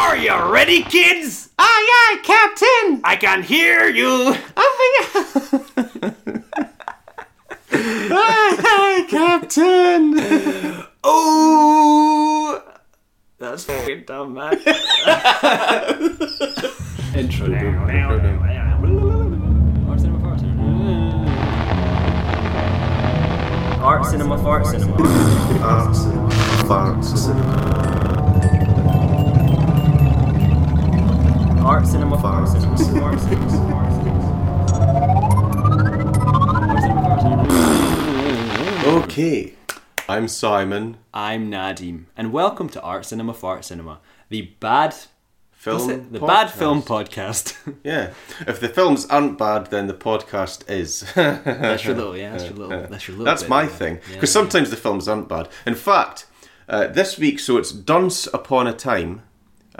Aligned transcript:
Are 0.00 0.16
you 0.16 0.34
ready, 0.50 0.82
kids? 0.82 1.50
Aye, 1.58 1.88
aye, 2.00 2.20
Captain! 2.24 3.00
I 3.04 3.16
can 3.16 3.42
hear 3.42 3.86
you. 3.90 4.06
Oh, 4.06 4.34
I 4.56 4.66
think. 5.12 6.44
aye, 8.10 8.56
aye, 8.64 9.06
Captain! 9.10 10.14
Oh, 11.04 12.62
that's 13.38 13.64
fucking 13.64 14.04
dumb, 14.06 14.32
man. 14.34 14.54
Intro. 17.14 17.46
Art 19.84 20.00
cinema, 20.00 20.18
fart 20.22 20.40
cinema. 20.40 20.64
Art 23.82 24.06
cinema, 24.06 24.38
fart 24.38 24.66
cinema, 24.66 24.96
Art 25.62 25.94
cinema, 25.94 26.30
fart 26.30 26.66
Fart 26.66 27.04
cinema. 27.04 28.09
Art 31.70 31.86
cinema, 31.86 32.20
fart 32.20 32.48
cinema. 32.48 32.72
Art 32.72 33.20
cinema, 33.20 33.48
fart 33.70 33.92
cinema. 33.92 34.20
Okay, 39.04 39.54
I'm 40.08 40.26
Simon. 40.26 40.96
I'm 41.14 41.48
Nadim, 41.48 42.06
and 42.16 42.32
welcome 42.32 42.68
to 42.70 42.82
Art 42.82 43.04
Cinema, 43.06 43.32
Fart 43.34 43.64
Cinema, 43.64 44.00
the 44.30 44.42
bad, 44.58 44.96
Film. 45.52 45.90
it? 45.90 46.12
the 46.12 46.18
bad 46.18 46.48
podcast. 46.48 46.50
film 46.58 46.82
podcast. 46.82 47.76
Yeah, 47.84 48.14
if 48.48 48.58
the 48.58 48.68
films 48.68 49.06
aren't 49.06 49.38
bad, 49.38 49.66
then 49.66 49.86
the 49.86 49.94
podcast 49.94 50.68
is. 50.68 51.02
that's 51.14 51.84
your 51.84 51.94
little, 51.94 52.16
yeah, 52.16 52.32
that's 52.32 52.44
your 52.46 52.54
little, 52.54 52.86
that's 52.88 53.06
your 53.06 53.16
little. 53.16 53.24
That's 53.26 53.42
bit 53.44 53.48
my 53.48 53.66
there. 53.66 53.76
thing. 53.76 53.94
Yeah, 54.08 54.14
Because 54.14 54.32
sometimes 54.32 54.70
the 54.70 54.76
films 54.76 55.06
aren't 55.06 55.28
bad. 55.28 55.48
In 55.64 55.76
fact, 55.76 56.26
uh, 56.68 56.88
this 56.88 57.16
week, 57.16 57.38
so 57.38 57.58
it's 57.58 57.70
Dunce 57.70 58.26
Upon 58.34 58.66
a 58.66 58.72
Time, 58.72 59.22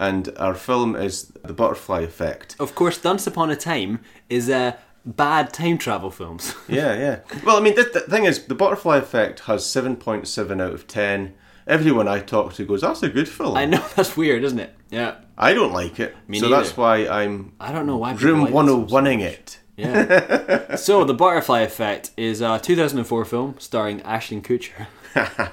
and 0.01 0.33
our 0.39 0.55
film 0.55 0.97
is 0.97 1.27
The 1.45 1.53
Butterfly 1.53 2.01
Effect. 2.01 2.57
Of 2.59 2.75
course, 2.75 2.97
Dance 2.99 3.27
Upon 3.27 3.51
a 3.51 3.55
Time 3.57 4.01
is 4.31 4.49
uh, 4.49 4.73
bad 5.05 5.53
time 5.53 5.77
travel 5.79 6.11
films. 6.11 6.55
Yeah, 6.69 6.95
yeah. 6.95 7.21
Well, 7.45 7.57
I 7.57 7.61
mean, 7.61 7.75
the, 7.75 7.83
the 7.93 8.01
thing 8.01 8.25
is, 8.25 8.47
The 8.47 8.55
Butterfly 8.55 8.97
Effect 8.97 9.41
has 9.41 9.63
7.7 9.65 10.63
out 10.63 10.73
of 10.73 10.87
10. 10.87 11.35
Everyone 11.67 12.09
I 12.09 12.21
talk 12.21 12.55
to 12.55 12.65
goes, 12.65 12.81
that's 12.81 13.03
a 13.03 13.09
good 13.11 13.29
film. 13.29 13.57
I 13.57 13.67
know 13.67 13.85
that's 13.97 14.17
weird, 14.17 14.43
isn't 14.43 14.59
it? 14.59 14.75
Yeah, 14.91 15.17
I 15.37 15.53
don't 15.53 15.73
like 15.73 16.01
it. 16.01 16.17
Me 16.27 16.39
so 16.41 16.49
neither. 16.49 16.63
that's 16.63 16.77
why 16.77 17.07
I'm 17.07 17.53
I 17.61 17.71
don't 17.71 17.87
know 17.87 17.99
why. 17.99 18.13
room 18.15 18.41
like 18.41 18.49
this 18.53 18.55
film 18.55 18.89
so 18.89 18.97
101ing 18.97 19.19
much. 19.19 19.33
it. 19.33 19.59
Yeah. 19.77 20.75
so, 20.77 21.05
The 21.05 21.15
Butterfly 21.15 21.61
Effect 21.61 22.11
is 22.17 22.41
a 22.41 22.59
2004 22.59 23.25
film 23.25 23.55
starring 23.59 24.01
Ashton 24.03 24.41
Kutcher. 24.43 24.87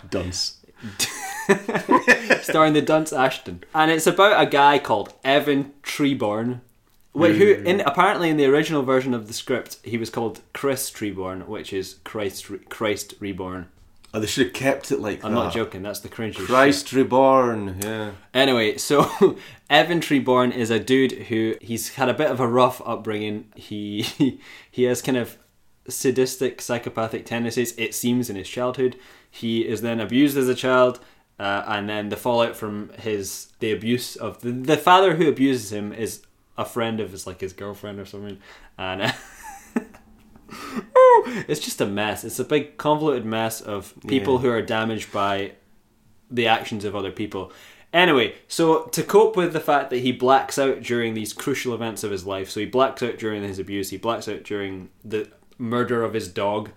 Dunce. 0.09 0.57
starring 2.41 2.73
the 2.73 2.81
dunce 2.81 3.13
Ashton, 3.13 3.63
and 3.73 3.91
it's 3.91 4.07
about 4.07 4.41
a 4.41 4.49
guy 4.49 4.79
called 4.79 5.13
Evan 5.23 5.73
Treborn, 5.83 6.61
wh- 7.13 7.35
who 7.35 7.55
hmm. 7.55 7.67
in 7.67 7.81
apparently 7.81 8.29
in 8.29 8.37
the 8.37 8.45
original 8.45 8.83
version 8.83 9.13
of 9.13 9.27
the 9.27 9.33
script 9.33 9.77
he 9.83 9.97
was 9.97 10.09
called 10.09 10.41
Chris 10.53 10.89
Treborn, 10.91 11.47
which 11.47 11.73
is 11.73 11.95
Christ 12.03 12.49
Re- 12.49 12.59
Christ 12.69 13.15
Reborn. 13.19 13.67
Oh, 14.13 14.19
they 14.19 14.27
should 14.27 14.47
have 14.47 14.53
kept 14.53 14.91
it 14.91 14.99
like 14.99 15.23
I'm 15.23 15.33
that. 15.33 15.37
not 15.37 15.53
joking. 15.53 15.83
That's 15.83 15.99
the 15.99 16.09
cringy. 16.09 16.33
shit. 16.33 16.45
Christ 16.45 16.93
Reborn, 16.93 17.77
yeah. 17.83 18.11
Anyway, 18.33 18.77
so 18.77 19.37
Evan 19.69 19.99
Treborn 19.99 20.55
is 20.55 20.69
a 20.69 20.79
dude 20.79 21.11
who 21.11 21.55
he's 21.61 21.89
had 21.95 22.07
a 22.07 22.13
bit 22.13 22.31
of 22.31 22.39
a 22.39 22.47
rough 22.47 22.81
upbringing. 22.85 23.51
He 23.55 24.39
he 24.71 24.83
has 24.83 25.01
kind 25.01 25.17
of 25.17 25.37
sadistic, 25.89 26.61
psychopathic 26.61 27.25
tendencies. 27.25 27.73
It 27.77 27.93
seems 27.93 28.29
in 28.29 28.35
his 28.35 28.49
childhood, 28.49 28.97
he 29.29 29.67
is 29.67 29.81
then 29.81 29.99
abused 29.99 30.37
as 30.37 30.49
a 30.49 30.55
child, 30.55 30.99
uh, 31.39 31.63
and 31.67 31.87
then 31.89 32.09
the 32.09 32.17
fallout 32.17 32.55
from 32.55 32.89
his 32.99 33.51
the 33.59 33.71
abuse 33.71 34.15
of 34.15 34.41
the, 34.41 34.51
the 34.51 34.77
father 34.77 35.15
who 35.15 35.27
abuses 35.29 35.71
him 35.71 35.93
is 35.93 36.21
a 36.57 36.65
friend 36.65 36.99
of 36.99 37.11
his 37.11 37.27
like 37.27 37.41
his 37.41 37.53
girlfriend 37.53 37.99
or 37.99 38.05
something, 38.05 38.39
and. 38.77 39.01
Uh, 39.03 39.11
it's 41.47 41.59
just 41.59 41.81
a 41.81 41.85
mess. 41.85 42.23
It's 42.23 42.39
a 42.39 42.43
big 42.45 42.77
convoluted 42.77 43.25
mess 43.25 43.61
of 43.61 43.93
people 44.07 44.35
Yeah. 44.35 44.39
who 44.41 44.49
are 44.49 44.61
damaged 44.61 45.11
by 45.11 45.53
the 46.31 46.47
actions 46.47 46.85
of 46.85 46.95
other 46.95 47.11
people. 47.11 47.51
Anyway, 47.93 48.35
so 48.47 48.83
to 48.83 49.03
cope 49.03 49.35
with 49.35 49.53
the 49.53 49.59
fact 49.59 49.89
that 49.89 49.99
he 49.99 50.11
blacks 50.11 50.59
out 50.59 50.81
during 50.81 51.13
these 51.13 51.33
crucial 51.33 51.73
events 51.73 52.03
of 52.03 52.11
his 52.11 52.25
life, 52.25 52.49
so 52.49 52.59
he 52.59 52.65
blacks 52.65 53.01
out 53.01 53.17
during 53.17 53.43
his 53.43 53.59
abuse, 53.59 53.89
he 53.89 53.97
blacks 53.97 54.27
out 54.27 54.43
during 54.43 54.89
the 55.03 55.29
murder 55.57 56.03
of 56.03 56.13
his 56.13 56.27
dog, 56.27 56.69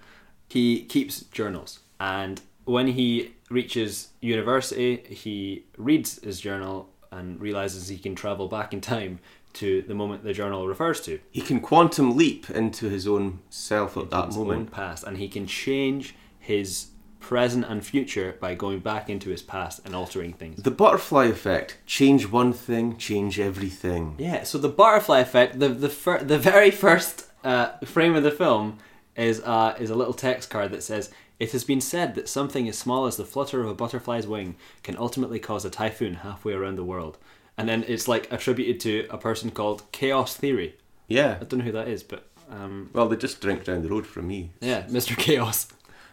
he 0.48 0.82
keeps 0.84 1.20
journals. 1.22 1.80
And 1.98 2.40
when 2.64 2.88
he 2.88 3.34
reaches 3.50 4.08
university, 4.20 5.02
he 5.08 5.64
reads 5.76 6.22
his 6.22 6.40
journal 6.40 6.88
and 7.12 7.40
realizes 7.40 7.88
he 7.88 7.98
can 7.98 8.14
travel 8.14 8.48
back 8.48 8.72
in 8.72 8.80
time 8.80 9.18
to 9.52 9.82
the 9.82 9.94
moment 9.94 10.22
the 10.22 10.32
journal 10.32 10.68
refers 10.68 11.00
to 11.00 11.18
He 11.32 11.40
can 11.40 11.60
quantum 11.60 12.16
leap 12.16 12.48
into 12.48 12.88
his 12.88 13.06
own 13.08 13.40
self 13.50 13.96
at 13.96 14.10
that 14.10 14.32
moment. 14.32 14.70
past, 14.70 15.02
and 15.04 15.18
he 15.18 15.28
can 15.28 15.46
change 15.46 16.14
his 16.38 16.86
present 17.18 17.66
and 17.68 17.84
future 17.84 18.36
by 18.40 18.54
going 18.54 18.78
back 18.78 19.10
into 19.10 19.28
his 19.28 19.42
past 19.42 19.80
and 19.84 19.94
altering 19.94 20.32
things. 20.32 20.62
The 20.62 20.70
butterfly 20.70 21.26
effect. 21.26 21.78
Change 21.84 22.26
one 22.30 22.52
thing, 22.52 22.96
change 22.96 23.38
everything. 23.40 24.14
Yeah, 24.18 24.44
so 24.44 24.56
the 24.56 24.68
butterfly 24.68 25.18
effect, 25.18 25.58
the 25.58 25.68
the 25.68 25.88
fir- 25.90 26.22
the 26.22 26.38
very 26.38 26.70
first 26.70 27.26
uh, 27.44 27.72
frame 27.84 28.14
of 28.14 28.22
the 28.22 28.30
film 28.30 28.78
is 29.16 29.40
uh, 29.40 29.76
is 29.80 29.90
a 29.90 29.94
little 29.96 30.14
text 30.14 30.48
card 30.48 30.70
that 30.70 30.82
says, 30.82 31.10
"It 31.40 31.50
has 31.52 31.64
been 31.64 31.80
said 31.80 32.14
that 32.14 32.28
something 32.28 32.68
as 32.68 32.78
small 32.78 33.06
as 33.06 33.16
the 33.16 33.24
flutter 33.24 33.62
of 33.62 33.68
a 33.68 33.74
butterfly's 33.74 34.26
wing 34.28 34.54
can 34.84 34.96
ultimately 34.96 35.40
cause 35.40 35.64
a 35.64 35.70
typhoon 35.70 36.14
halfway 36.22 36.52
around 36.52 36.76
the 36.76 36.84
world." 36.84 37.18
And 37.58 37.68
then 37.68 37.84
it's 37.88 38.06
like 38.06 38.30
attributed 38.32 38.78
to 38.80 39.06
a 39.10 39.18
person 39.18 39.50
called 39.50 39.82
Chaos 39.92 40.36
Theory. 40.36 40.76
Yeah. 41.08 41.38
I 41.40 41.44
don't 41.44 41.58
know 41.58 41.64
who 41.64 41.72
that 41.72 41.88
is, 41.88 42.02
but 42.04 42.24
um, 42.50 42.88
Well, 42.92 43.08
they 43.08 43.16
just 43.16 43.40
drink 43.40 43.64
down 43.64 43.82
the 43.82 43.88
road 43.88 44.06
from 44.06 44.28
me. 44.28 44.50
yeah, 44.60 44.82
Mr. 44.82 45.16
Chaos. 45.16 45.66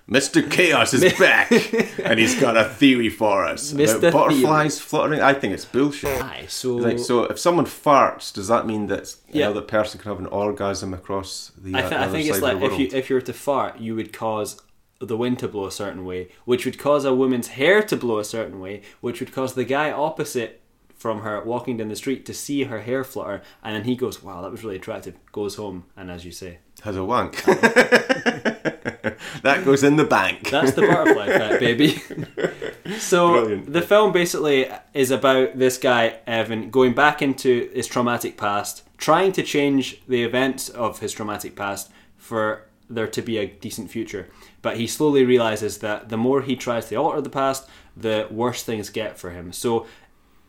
Mr. 0.09 0.49
Chaos 0.49 0.93
is 0.93 1.17
back, 1.19 1.51
and 2.03 2.17
he's 2.17 2.39
got 2.39 2.55
a 2.55 2.63
theory 2.63 3.09
for 3.09 3.43
us 3.43 3.73
Mr. 3.73 3.97
about 3.97 4.13
butterflies 4.13 4.79
fluttering. 4.79 5.19
I 5.21 5.33
think 5.33 5.53
it's 5.53 5.66
bullshit. 5.66 6.21
Aye, 6.23 6.45
so 6.47 6.75
Like, 6.75 6.97
so 6.99 7.25
if 7.25 7.37
someone 7.37 7.66
farts, 7.66 8.33
does 8.33 8.47
that 8.47 8.66
mean 8.66 8.87
that 8.87 9.13
Yeah. 9.29 9.47
another 9.47 9.61
person 9.63 9.99
can 9.99 10.09
have 10.09 10.19
an 10.19 10.27
orgasm 10.27 10.93
across 10.93 11.51
the, 11.61 11.75
I, 11.75 11.81
th- 11.81 11.91
I 11.93 11.95
other 12.03 12.11
think 12.13 12.25
side 12.27 12.33
it's 12.35 12.41
like 12.41 12.61
if 12.61 12.79
you 12.79 12.87
if 12.97 13.09
you 13.09 13.16
were 13.17 13.21
to 13.21 13.33
fart, 13.33 13.79
you 13.79 13.95
would 13.95 14.13
cause 14.13 14.61
the 15.00 15.18
wind 15.18 15.40
to 15.40 15.47
blow 15.47 15.66
a 15.66 15.72
certain 15.72 16.06
way, 16.06 16.30
which 16.46 16.66
would 16.66 16.78
cause 16.80 17.06
a 17.06 17.13
woman's 17.13 17.50
hair 17.50 17.84
to 17.84 17.96
blow 17.96 18.19
a 18.19 18.25
certain 18.25 18.59
way, 18.59 18.81
which 19.02 19.19
would 19.19 19.31
cause 19.31 19.53
the 19.53 19.63
guy 19.66 19.91
opposite 19.91 20.62
from 20.96 21.22
her 21.22 21.44
walking 21.44 21.78
down 21.78 21.90
the 21.90 21.96
street 21.96 22.25
to 22.25 22.34
see 22.34 22.63
her 22.63 22.81
hair 22.81 23.03
flutter, 23.03 23.41
and 23.63 23.75
then 23.75 23.84
he 23.84 23.96
goes, 23.96 24.24
"Wow, 24.24 24.41
that 24.41 24.50
was 24.52 24.63
really 24.63 24.78
attractive." 24.78 25.16
Goes 25.31 25.56
home, 25.56 25.85
and 25.96 26.09
as 26.09 26.25
you 26.25 26.31
say, 26.31 26.58
has 26.81 26.96
a 26.96 27.03
wank. 27.06 27.44
that 29.44 29.62
goes 29.63 29.84
in 29.84 29.96
the 29.96 30.03
bank. 30.03 30.50
that's 30.50 30.72
the 30.74 30.81
butterfly 30.81 31.25
effect, 31.28 31.59
baby. 31.59 32.02
so 32.97 33.31
Brilliant. 33.34 33.74
the 33.74 33.81
film 33.81 34.12
basically 34.12 34.69
is 34.94 35.12
about 35.12 35.58
this 35.58 35.78
guy 35.78 36.19
Evan 36.25 36.69
going 36.69 36.94
back 36.94 37.22
into 37.22 37.69
his 37.74 37.88
traumatic 37.88 38.38
past, 38.38 38.84
trying 38.97 39.31
to 39.34 39.44
change 39.44 40.02
the 40.08 40.24
events 40.24 40.69
of 40.69 41.00
his 41.00 41.14
traumatic 41.14 41.56
past 41.56 41.91
for 42.18 42.64
there 42.90 43.08
to 43.08 43.22
be 43.22 43.38
a 43.38 43.46
decent 43.47 43.91
future. 43.91 44.29
But 44.62 44.78
he 44.78 44.88
slowly 44.88 45.23
realizes 45.23 45.79
that 45.79 46.09
the 46.09 46.18
more 46.18 46.41
he 46.41 46.56
tries 46.56 46.90
to 46.90 46.95
alter 46.95 47.22
the 47.22 47.29
past, 47.29 47.69
the 47.95 48.28
worse 48.31 48.63
things 48.63 48.90
get 48.90 49.18
for 49.18 49.29
him. 49.31 49.53
So 49.53 49.85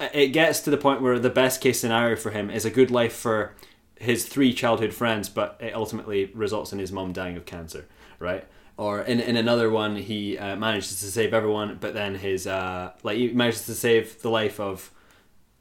uh, 0.00 0.08
it 0.12 0.28
gets 0.28 0.60
to 0.60 0.70
the 0.70 0.76
point 0.76 1.02
where 1.02 1.18
the 1.18 1.30
best 1.30 1.60
case 1.60 1.80
scenario 1.80 2.16
for 2.16 2.30
him 2.30 2.50
is 2.50 2.64
a 2.64 2.70
good 2.70 2.90
life 2.90 3.12
for 3.14 3.54
his 3.96 4.26
three 4.26 4.52
childhood 4.52 4.94
friends, 4.94 5.28
but 5.28 5.56
it 5.60 5.74
ultimately 5.74 6.26
results 6.34 6.72
in 6.72 6.78
his 6.78 6.92
mum 6.92 7.12
dying 7.12 7.36
of 7.36 7.44
cancer, 7.44 7.86
right? 8.18 8.46
Or 8.76 9.00
in, 9.02 9.18
in 9.18 9.36
another 9.36 9.70
one, 9.70 9.96
he 9.96 10.38
uh, 10.38 10.54
manages 10.54 11.00
to 11.00 11.06
save 11.06 11.34
everyone, 11.34 11.78
but 11.80 11.94
then 11.94 12.14
his 12.14 12.46
uh, 12.46 12.92
like 13.02 13.16
he 13.16 13.32
manages 13.32 13.66
to 13.66 13.74
save 13.74 14.22
the 14.22 14.30
life 14.30 14.60
of 14.60 14.92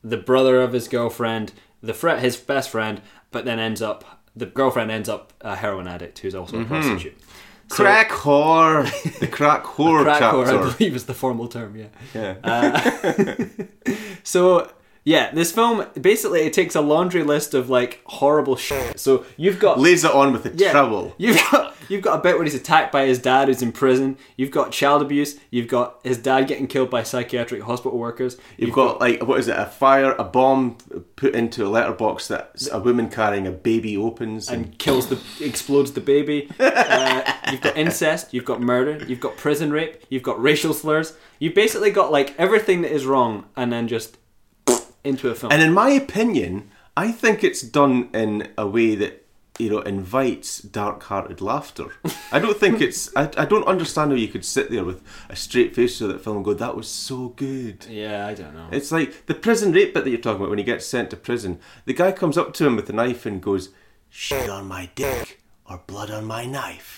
the 0.04 0.18
brother 0.18 0.62
of 0.62 0.74
his 0.74 0.88
girlfriend, 0.88 1.52
the 1.82 1.96
fr- 1.96 2.10
his 2.10 2.38
best 2.38 2.70
friend, 2.70 3.02
but 3.32 3.44
then 3.44 3.58
ends 3.60 3.82
up 3.82 4.22
the 4.36 4.46
girlfriend 4.46 4.92
ends 4.92 5.10
up 5.10 5.34
a 5.42 5.56
heroin 5.56 5.88
addict 5.88 6.20
who's 6.20 6.36
also 6.36 6.62
a 6.62 6.66
prostitute. 6.66 7.18
So- 7.70 7.84
crack 7.84 8.10
whore. 8.12 9.20
the 9.20 9.28
crack 9.28 9.64
whore 9.64 10.04
crack 10.04 10.20
chapter. 10.20 10.38
whore, 10.38 10.48
I 10.48 10.72
believe 10.78 10.96
is 10.96 11.06
the 11.06 11.14
formal 11.14 11.48
term. 11.48 11.76
Yeah. 11.76 11.88
yeah. 12.14 12.36
Uh, 12.44 13.46
so 14.24 14.72
yeah, 15.08 15.32
this 15.32 15.54
film 15.54 15.86
basically 16.02 16.42
it 16.42 16.52
takes 16.52 16.76
a 16.76 16.82
laundry 16.82 17.24
list 17.24 17.54
of 17.54 17.70
like 17.70 18.02
horrible 18.08 18.58
shit. 18.58 19.00
So 19.00 19.24
you've 19.38 19.58
got 19.58 19.80
Lays 19.80 20.04
it 20.04 20.12
on 20.12 20.34
with 20.34 20.44
the 20.44 20.54
yeah, 20.54 20.72
trouble. 20.72 21.16
You've 21.18 21.38
got 21.50 21.78
you've 21.88 22.02
got 22.02 22.20
a 22.20 22.22
bit 22.22 22.36
where 22.36 22.44
he's 22.44 22.54
attacked 22.54 22.92
by 22.92 23.06
his 23.06 23.18
dad 23.18 23.48
who's 23.48 23.62
in 23.62 23.72
prison. 23.72 24.18
You've 24.36 24.52
got 24.52 24.74
child 24.74 25.02
abuse. 25.02 25.40
You've 25.50 25.70
got 25.70 26.02
his 26.04 26.18
dad 26.18 26.50
getting 26.50 26.68
killed 26.68 26.90
by 26.90 27.04
psychiatric 27.04 27.62
hospital 27.62 27.98
workers. 27.98 28.36
You've 28.58 28.74
got 28.74 29.00
like 29.00 29.26
what 29.26 29.40
is 29.40 29.48
it? 29.48 29.58
A 29.58 29.66
fire, 29.68 30.12
a 30.20 30.26
bomb 30.26 30.76
put 31.16 31.36
into 31.36 31.66
a 31.66 31.70
letterbox 31.70 32.28
that 32.28 32.68
a 32.74 32.80
woman 32.80 33.08
carrying 33.10 33.48
a 33.48 33.52
baby 33.52 33.96
opens, 33.96 34.50
and, 34.50 34.66
and 34.66 34.78
kills 34.78 35.08
the 35.08 35.22
explodes 35.40 35.94
the 35.94 36.02
baby. 36.02 36.50
Uh, 36.88 37.34
you've 37.52 37.62
got 37.62 37.76
incest. 37.78 38.34
You've 38.34 38.46
got 38.46 38.62
murder. 38.62 39.04
You've 39.06 39.20
got 39.20 39.36
prison 39.36 39.72
rape. 39.72 40.04
You've 40.10 40.24
got 40.24 40.42
racial 40.42 40.74
slurs. 40.74 41.14
You've 41.40 41.54
basically 41.54 41.92
got 41.92 42.12
like 42.12 42.36
everything 42.38 42.82
that 42.82 42.92
is 42.92 43.06
wrong, 43.06 43.46
and 43.56 43.72
then 43.72 43.88
just 43.88 44.18
into 45.08 45.30
a 45.30 45.36
film. 45.36 45.52
And 45.52 45.62
in 45.62 45.74
my 45.74 45.90
opinion, 45.90 46.70
I 46.96 47.12
think 47.12 47.44
it's 47.44 47.62
done 47.62 48.10
in 48.14 48.50
a 48.58 48.68
way 48.68 48.96
that 48.96 49.26
you 49.60 49.70
know 49.70 49.80
invites 49.80 50.60
dark-hearted 50.60 51.42
laughter. 51.42 51.86
I 52.32 52.40
don't 52.40 52.58
think 52.58 52.82
it's. 52.82 53.16
I, 53.16 53.30
I 53.38 53.46
don't 53.46 53.68
understand 53.68 54.12
how 54.12 54.18
you 54.18 54.28
could 54.28 54.46
sit 54.46 54.70
there 54.70 54.84
with 54.84 55.04
a 55.30 55.36
straight 55.36 55.76
face 55.76 55.98
to 56.00 56.08
that 56.08 56.24
film 56.24 56.38
and 56.38 56.46
go, 56.46 56.54
"That 56.54 56.76
was 56.76 56.88
so 56.88 57.30
good." 57.30 57.86
yeah, 57.90 58.28
I 58.28 58.34
don't 58.34 58.54
know. 58.54 58.68
It's 58.72 58.92
like 58.92 59.26
the 59.26 59.36
prison 59.36 59.72
rape 59.72 59.94
bit 59.94 60.04
that 60.04 60.10
you're 60.10 60.20
talking 60.20 60.42
about 60.42 60.50
when 60.50 60.60
he 60.60 60.64
gets 60.64 60.86
sent 60.86 61.10
to 61.12 61.18
prison. 61.18 61.60
The 61.86 61.94
guy 61.94 62.12
comes 62.12 62.38
up 62.38 62.54
to 62.56 62.68
him 62.68 62.76
with 62.76 62.90
a 62.90 62.94
knife 62.94 63.26
and 63.26 63.42
goes, 63.42 63.70
"Shit 64.10 64.50
on 64.50 64.68
my 64.68 64.90
dick 64.96 65.42
or 65.66 65.82
blood 65.88 66.12
on 66.12 66.26
my 66.26 66.46
knife." 66.46 66.97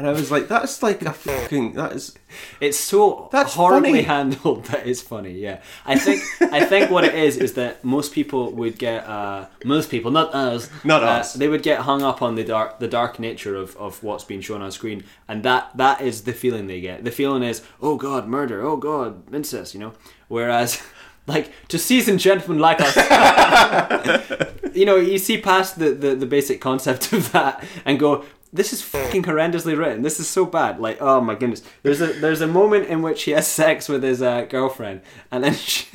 And 0.00 0.08
I 0.08 0.12
was 0.12 0.30
like, 0.30 0.48
"That's 0.48 0.82
like 0.82 1.02
a 1.02 1.12
fucking 1.12 1.74
that 1.74 1.92
is." 1.92 2.14
It's 2.60 2.78
so 2.78 3.28
That's 3.32 3.52
horribly 3.54 3.90
funny. 3.90 4.02
handled 4.02 4.64
that 4.66 4.86
it's 4.86 5.02
funny. 5.02 5.32
Yeah, 5.32 5.60
I 5.84 5.98
think 5.98 6.22
I 6.40 6.64
think 6.64 6.90
what 6.90 7.04
it 7.04 7.14
is 7.14 7.36
is 7.36 7.52
that 7.54 7.84
most 7.84 8.12
people 8.12 8.52
would 8.52 8.78
get 8.78 9.04
uh, 9.06 9.46
most 9.64 9.90
people, 9.90 10.10
not 10.10 10.32
us, 10.32 10.70
Not 10.84 11.02
uh, 11.02 11.06
us. 11.18 11.34
They 11.34 11.48
would 11.48 11.62
get 11.62 11.80
hung 11.80 12.02
up 12.02 12.22
on 12.22 12.36
the 12.36 12.44
dark 12.44 12.78
the 12.78 12.88
dark 12.88 13.18
nature 13.18 13.56
of, 13.56 13.76
of 13.76 14.02
what's 14.02 14.24
being 14.24 14.40
shown 14.40 14.62
on 14.62 14.70
screen, 14.70 15.04
and 15.28 15.42
that 15.42 15.76
that 15.76 16.00
is 16.00 16.22
the 16.22 16.32
feeling 16.32 16.66
they 16.66 16.80
get. 16.80 17.04
The 17.04 17.10
feeling 17.10 17.42
is, 17.42 17.60
oh 17.82 17.96
god, 17.96 18.26
murder, 18.26 18.62
oh 18.64 18.78
god, 18.78 19.34
incest, 19.34 19.74
you 19.74 19.80
know. 19.80 19.92
Whereas. 20.28 20.80
Like 21.26 21.52
to 21.68 21.78
seasoned 21.78 22.18
gentlemen 22.18 22.58
like 22.58 22.78
us, 22.80 22.96
you 24.74 24.84
know, 24.84 24.96
you 24.96 25.18
see 25.18 25.40
past 25.40 25.78
the, 25.78 25.90
the, 25.92 26.14
the 26.16 26.26
basic 26.26 26.60
concept 26.60 27.12
of 27.12 27.30
that 27.32 27.62
and 27.84 28.00
go, 28.00 28.24
this 28.52 28.72
is 28.72 28.82
fucking 28.82 29.22
horrendously 29.22 29.78
written. 29.78 30.02
This 30.02 30.18
is 30.18 30.28
so 30.28 30.44
bad. 30.44 30.80
Like, 30.80 31.00
oh 31.00 31.20
my 31.20 31.34
goodness. 31.34 31.62
There's 31.82 32.00
a 32.00 32.06
there's 32.06 32.40
a 32.40 32.46
moment 32.46 32.88
in 32.88 33.02
which 33.02 33.22
he 33.22 33.30
has 33.32 33.46
sex 33.46 33.88
with 33.88 34.02
his 34.02 34.20
uh, 34.22 34.42
girlfriend, 34.42 35.02
and 35.30 35.44
then 35.44 35.54
she, 35.54 35.86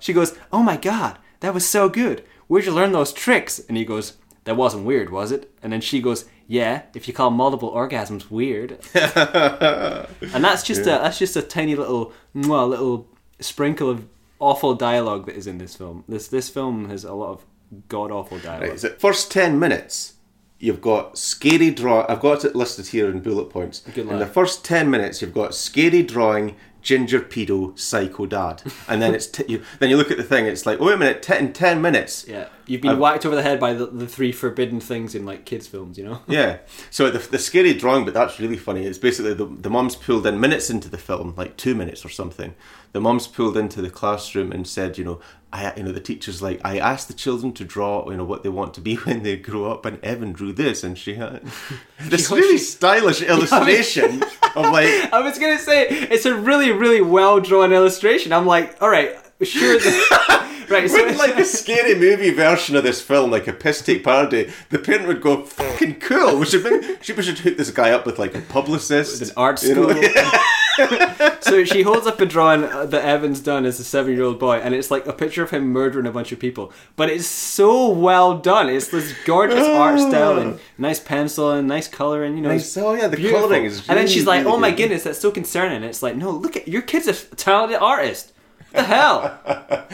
she 0.00 0.12
goes, 0.12 0.36
"Oh 0.52 0.62
my 0.62 0.76
god, 0.76 1.18
that 1.40 1.54
was 1.54 1.68
so 1.68 1.88
good. 1.88 2.24
Where'd 2.48 2.66
you 2.66 2.72
learn 2.72 2.92
those 2.92 3.12
tricks?" 3.12 3.60
And 3.60 3.76
he 3.76 3.84
goes, 3.84 4.16
"That 4.44 4.56
wasn't 4.56 4.84
weird, 4.84 5.10
was 5.10 5.30
it?" 5.30 5.52
And 5.62 5.72
then 5.72 5.80
she 5.80 6.00
goes, 6.00 6.24
"Yeah, 6.48 6.82
if 6.94 7.06
you 7.06 7.14
call 7.14 7.30
multiple 7.30 7.72
orgasms 7.72 8.30
weird." 8.30 8.72
and 8.94 10.44
that's 10.44 10.64
just 10.64 10.82
a 10.82 10.84
that's 11.02 11.18
just 11.18 11.36
a 11.36 11.42
tiny 11.42 11.76
little 11.76 12.12
mwah, 12.34 12.68
little 12.68 13.06
sprinkle 13.38 13.88
of 13.90 14.06
awful 14.40 14.74
dialogue 14.74 15.26
that 15.26 15.36
is 15.36 15.46
in 15.46 15.58
this 15.58 15.76
film. 15.76 16.02
This 16.08 16.26
this 16.26 16.48
film 16.48 16.88
has 16.90 17.04
a 17.04 17.14
lot 17.14 17.30
of 17.30 17.46
god 17.88 18.10
awful 18.10 18.40
dialogue. 18.40 18.74
Is 18.74 18.82
it 18.82 19.00
first 19.00 19.30
ten 19.30 19.60
minutes? 19.60 20.14
You've 20.58 20.80
got 20.80 21.16
scary 21.16 21.70
draw. 21.70 22.04
I've 22.08 22.20
got 22.20 22.44
it 22.44 22.56
listed 22.56 22.88
here 22.88 23.08
in 23.10 23.20
bullet 23.20 23.48
points. 23.50 23.80
Good 23.94 24.08
in 24.08 24.18
the 24.18 24.26
first 24.26 24.64
ten 24.64 24.90
minutes, 24.90 25.22
you've 25.22 25.32
got 25.34 25.54
scary 25.54 26.02
drawing, 26.02 26.56
ginger 26.82 27.20
pedo, 27.20 27.78
psycho 27.78 28.26
dad, 28.26 28.62
and 28.88 29.00
then 29.00 29.14
it's 29.14 29.26
t- 29.28 29.44
you, 29.46 29.62
then 29.78 29.88
you 29.88 29.96
look 29.96 30.10
at 30.10 30.16
the 30.16 30.24
thing. 30.24 30.46
It's 30.46 30.66
like, 30.66 30.80
wait 30.80 30.94
a 30.94 30.96
minute, 30.96 31.22
t- 31.22 31.36
in 31.36 31.52
ten 31.52 31.80
minutes. 31.80 32.26
Yeah, 32.26 32.48
you've 32.66 32.80
been 32.80 32.98
whacked 32.98 33.24
over 33.24 33.36
the 33.36 33.42
head 33.42 33.60
by 33.60 33.72
the, 33.72 33.86
the 33.86 34.06
three 34.08 34.32
forbidden 34.32 34.80
things 34.80 35.14
in 35.14 35.24
like 35.24 35.44
kids' 35.44 35.68
films, 35.68 35.96
you 35.96 36.04
know. 36.04 36.22
Yeah. 36.28 36.58
So 36.90 37.08
the, 37.08 37.18
the 37.20 37.38
scary 37.38 37.72
drawing, 37.74 38.04
but 38.04 38.14
that's 38.14 38.40
really 38.40 38.56
funny. 38.56 38.84
It's 38.84 38.98
basically 38.98 39.34
the, 39.34 39.46
the 39.46 39.70
mum's 39.70 39.94
pulled 39.94 40.26
in 40.26 40.40
minutes 40.40 40.70
into 40.70 40.88
the 40.88 40.98
film, 40.98 41.34
like 41.36 41.56
two 41.56 41.76
minutes 41.76 42.04
or 42.04 42.08
something. 42.08 42.54
The 42.92 43.00
mum's 43.00 43.26
pulled 43.26 43.56
into 43.56 43.82
the 43.82 43.90
classroom 43.90 44.50
and 44.52 44.66
said, 44.66 44.96
you 44.98 45.04
know, 45.04 45.20
I, 45.52 45.72
you 45.76 45.82
know, 45.82 45.92
the 45.92 46.00
teacher's 46.00 46.42
like, 46.42 46.60
I 46.64 46.78
asked 46.78 47.08
the 47.08 47.14
children 47.14 47.52
to 47.54 47.64
draw, 47.64 48.08
you 48.10 48.16
know, 48.16 48.24
what 48.24 48.42
they 48.42 48.48
want 48.48 48.74
to 48.74 48.80
be 48.80 48.96
when 49.04 49.22
they 49.22 49.36
grow 49.36 49.70
up, 49.70 49.84
and 49.86 50.02
Evan 50.04 50.32
drew 50.32 50.52
this, 50.52 50.84
and 50.84 50.96
she 50.98 51.14
had 51.14 51.42
this 52.00 52.28
She- 52.28 52.34
really 52.34 52.58
she- 52.58 52.64
stylish 52.64 53.22
illustration 53.32 54.22
of 54.56 54.66
like. 54.72 55.12
I 55.12 55.20
was 55.20 55.38
gonna 55.38 55.58
say 55.58 55.86
it's 55.88 56.26
a 56.26 56.34
really, 56.34 56.70
really 56.72 57.00
well 57.00 57.40
drawn 57.40 57.72
illustration. 57.72 58.32
I'm 58.32 58.46
like, 58.46 58.80
all 58.82 58.90
right, 58.90 59.16
sure. 59.42 59.78
The, 59.78 60.46
right, 60.68 60.90
so 60.90 61.04
With 61.06 61.16
like 61.18 61.38
a 61.38 61.44
scary 61.44 61.94
movie 61.94 62.30
version 62.30 62.76
of 62.76 62.84
this 62.84 63.00
film, 63.00 63.30
like 63.30 63.46
a 63.48 63.52
piss 63.54 63.80
take 63.82 64.04
parody, 64.04 64.50
the 64.70 64.78
parent 64.78 65.06
would 65.08 65.22
go, 65.22 65.44
"Fucking 65.44 66.00
cool." 66.00 66.38
We 66.38 66.44
should 66.46 66.62
maybe, 66.64 66.86
we 67.16 67.22
should 67.22 67.38
hook 67.38 67.56
this 67.56 67.70
guy 67.70 67.90
up 67.92 68.04
with 68.04 68.18
like 68.18 68.34
a 68.34 68.40
publicist, 68.42 69.22
an 69.22 69.30
art 69.36 69.62
you 69.62 69.70
school. 69.72 69.88
know? 69.88 71.14
So 71.48 71.64
she 71.64 71.82
holds 71.82 72.06
up 72.06 72.20
a 72.20 72.26
drawing 72.26 72.64
uh, 72.64 72.86
that 72.86 73.04
Evan's 73.04 73.40
done 73.40 73.64
as 73.64 73.80
a 73.80 73.84
seven-year-old 73.84 74.38
boy, 74.38 74.56
and 74.58 74.74
it's 74.74 74.90
like 74.90 75.06
a 75.06 75.12
picture 75.12 75.42
of 75.42 75.50
him 75.50 75.68
murdering 75.68 76.06
a 76.06 76.10
bunch 76.12 76.32
of 76.32 76.38
people. 76.38 76.72
But 76.96 77.10
it's 77.10 77.26
so 77.26 77.88
well 77.88 78.38
done. 78.38 78.68
It's 78.68 78.88
this 78.88 79.14
gorgeous 79.24 79.66
art 79.66 79.98
style 80.00 80.38
and 80.38 80.58
nice 80.76 81.00
pencil 81.00 81.50
and 81.52 81.66
nice 81.68 81.88
color 81.88 82.22
and 82.24 82.36
you 82.36 82.42
know. 82.42 82.50
Nice. 82.50 82.76
Oh, 82.76 82.94
yeah, 82.94 83.08
the 83.08 83.16
beautiful. 83.16 83.40
colouring 83.48 83.64
is 83.64 83.88
And 83.88 83.98
then 83.98 84.06
she's 84.06 84.26
like, 84.26 84.44
really 84.44 84.56
"Oh 84.56 84.58
my 84.60 84.70
good." 84.70 84.76
goodness, 84.78 85.02
that's 85.04 85.18
so 85.20 85.30
concerning." 85.30 85.82
It's 85.82 86.02
like, 86.02 86.16
no, 86.16 86.30
look 86.30 86.56
at 86.56 86.68
your 86.68 86.82
kid's 86.82 87.08
a 87.08 87.14
talented 87.36 87.78
artist. 87.80 88.32
What 88.70 88.80
the 88.80 88.82
hell? 88.84 89.38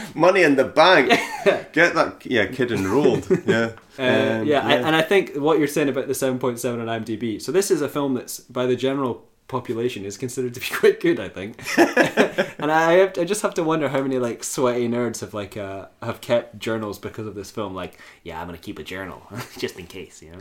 money 0.15 0.43
in 0.43 0.57
the 0.57 0.65
bank. 0.65 1.09
Get 1.73 1.95
that 1.95 2.25
yeah 2.27 2.47
kid 2.47 2.73
enrolled. 2.73 3.27
Yeah. 3.47 3.71
Uh, 3.97 4.03
Um, 4.41 4.47
yeah, 4.49 4.67
I, 4.67 4.73
and 4.75 4.97
I 4.97 5.03
think 5.03 5.37
what 5.37 5.59
you're 5.61 5.69
saying 5.69 5.89
about 5.89 6.09
the 6.09 6.15
7.7 6.15 6.81
on 6.81 6.87
IMDb. 6.89 7.41
So 7.41 7.53
this 7.53 7.71
is 7.71 7.81
a 7.81 7.89
film 7.89 8.15
that's 8.15 8.41
by 8.41 8.67
the 8.67 8.75
general 8.75 9.25
population 9.49 10.05
is 10.05 10.17
considered 10.17 10.55
to 10.55 10.61
be 10.61 10.67
quite 10.73 11.01
good. 11.01 11.21
I 11.21 11.29
think, 11.29 11.59
and 11.79 12.71
I 12.71 12.93
have 12.95 13.19
I 13.19 13.25
just 13.25 13.43
have 13.43 13.55
to 13.55 13.63
wonder 13.63 13.89
how 13.89 14.03
many 14.03 14.19
like 14.19 14.43
sweaty 14.45 14.89
nerds 14.89 15.21
have 15.21 15.35
like 15.35 15.57
uh, 15.57 15.87
have 16.03 16.21
kept 16.21 16.59
journals 16.59 16.99
because 16.99 17.27
of 17.27 17.35
this 17.35 17.51
film. 17.51 17.75
Like, 17.75 17.99
yeah, 18.23 18.41
I'm 18.41 18.47
gonna 18.47 18.59
keep 18.59 18.79
a 18.79 18.83
journal 18.85 19.23
just 19.59 19.79
in 19.79 19.87
case, 19.87 20.23
you 20.23 20.33
know. 20.33 20.39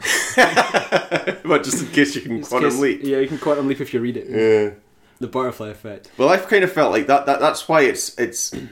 but 1.46 1.64
just 1.64 1.84
in 1.84 1.92
case 1.92 2.16
you 2.16 2.22
can 2.22 2.38
Just 2.40 2.50
quantum 2.52 2.70
case- 2.72 2.80
leap. 2.80 3.00
Yeah, 3.04 3.20
you 3.20 3.28
can 3.28 3.38
quantum 3.38 3.68
leap 3.68 3.82
if 3.82 3.94
you 3.94 4.00
read 4.00 4.18
it. 4.18 4.28
Yeah. 4.30 4.74
The 5.20 5.28
butterfly 5.28 5.70
effect. 5.70 6.10
Well, 6.18 6.30
I've 6.30 6.48
kind 6.48 6.64
of 6.64 6.72
felt 6.72 6.92
like 6.92 7.08
that. 7.08 7.26
that 7.28 7.40
that's 7.40 7.68
why 7.70 7.82
it's 7.84 8.18
it's. 8.18 8.54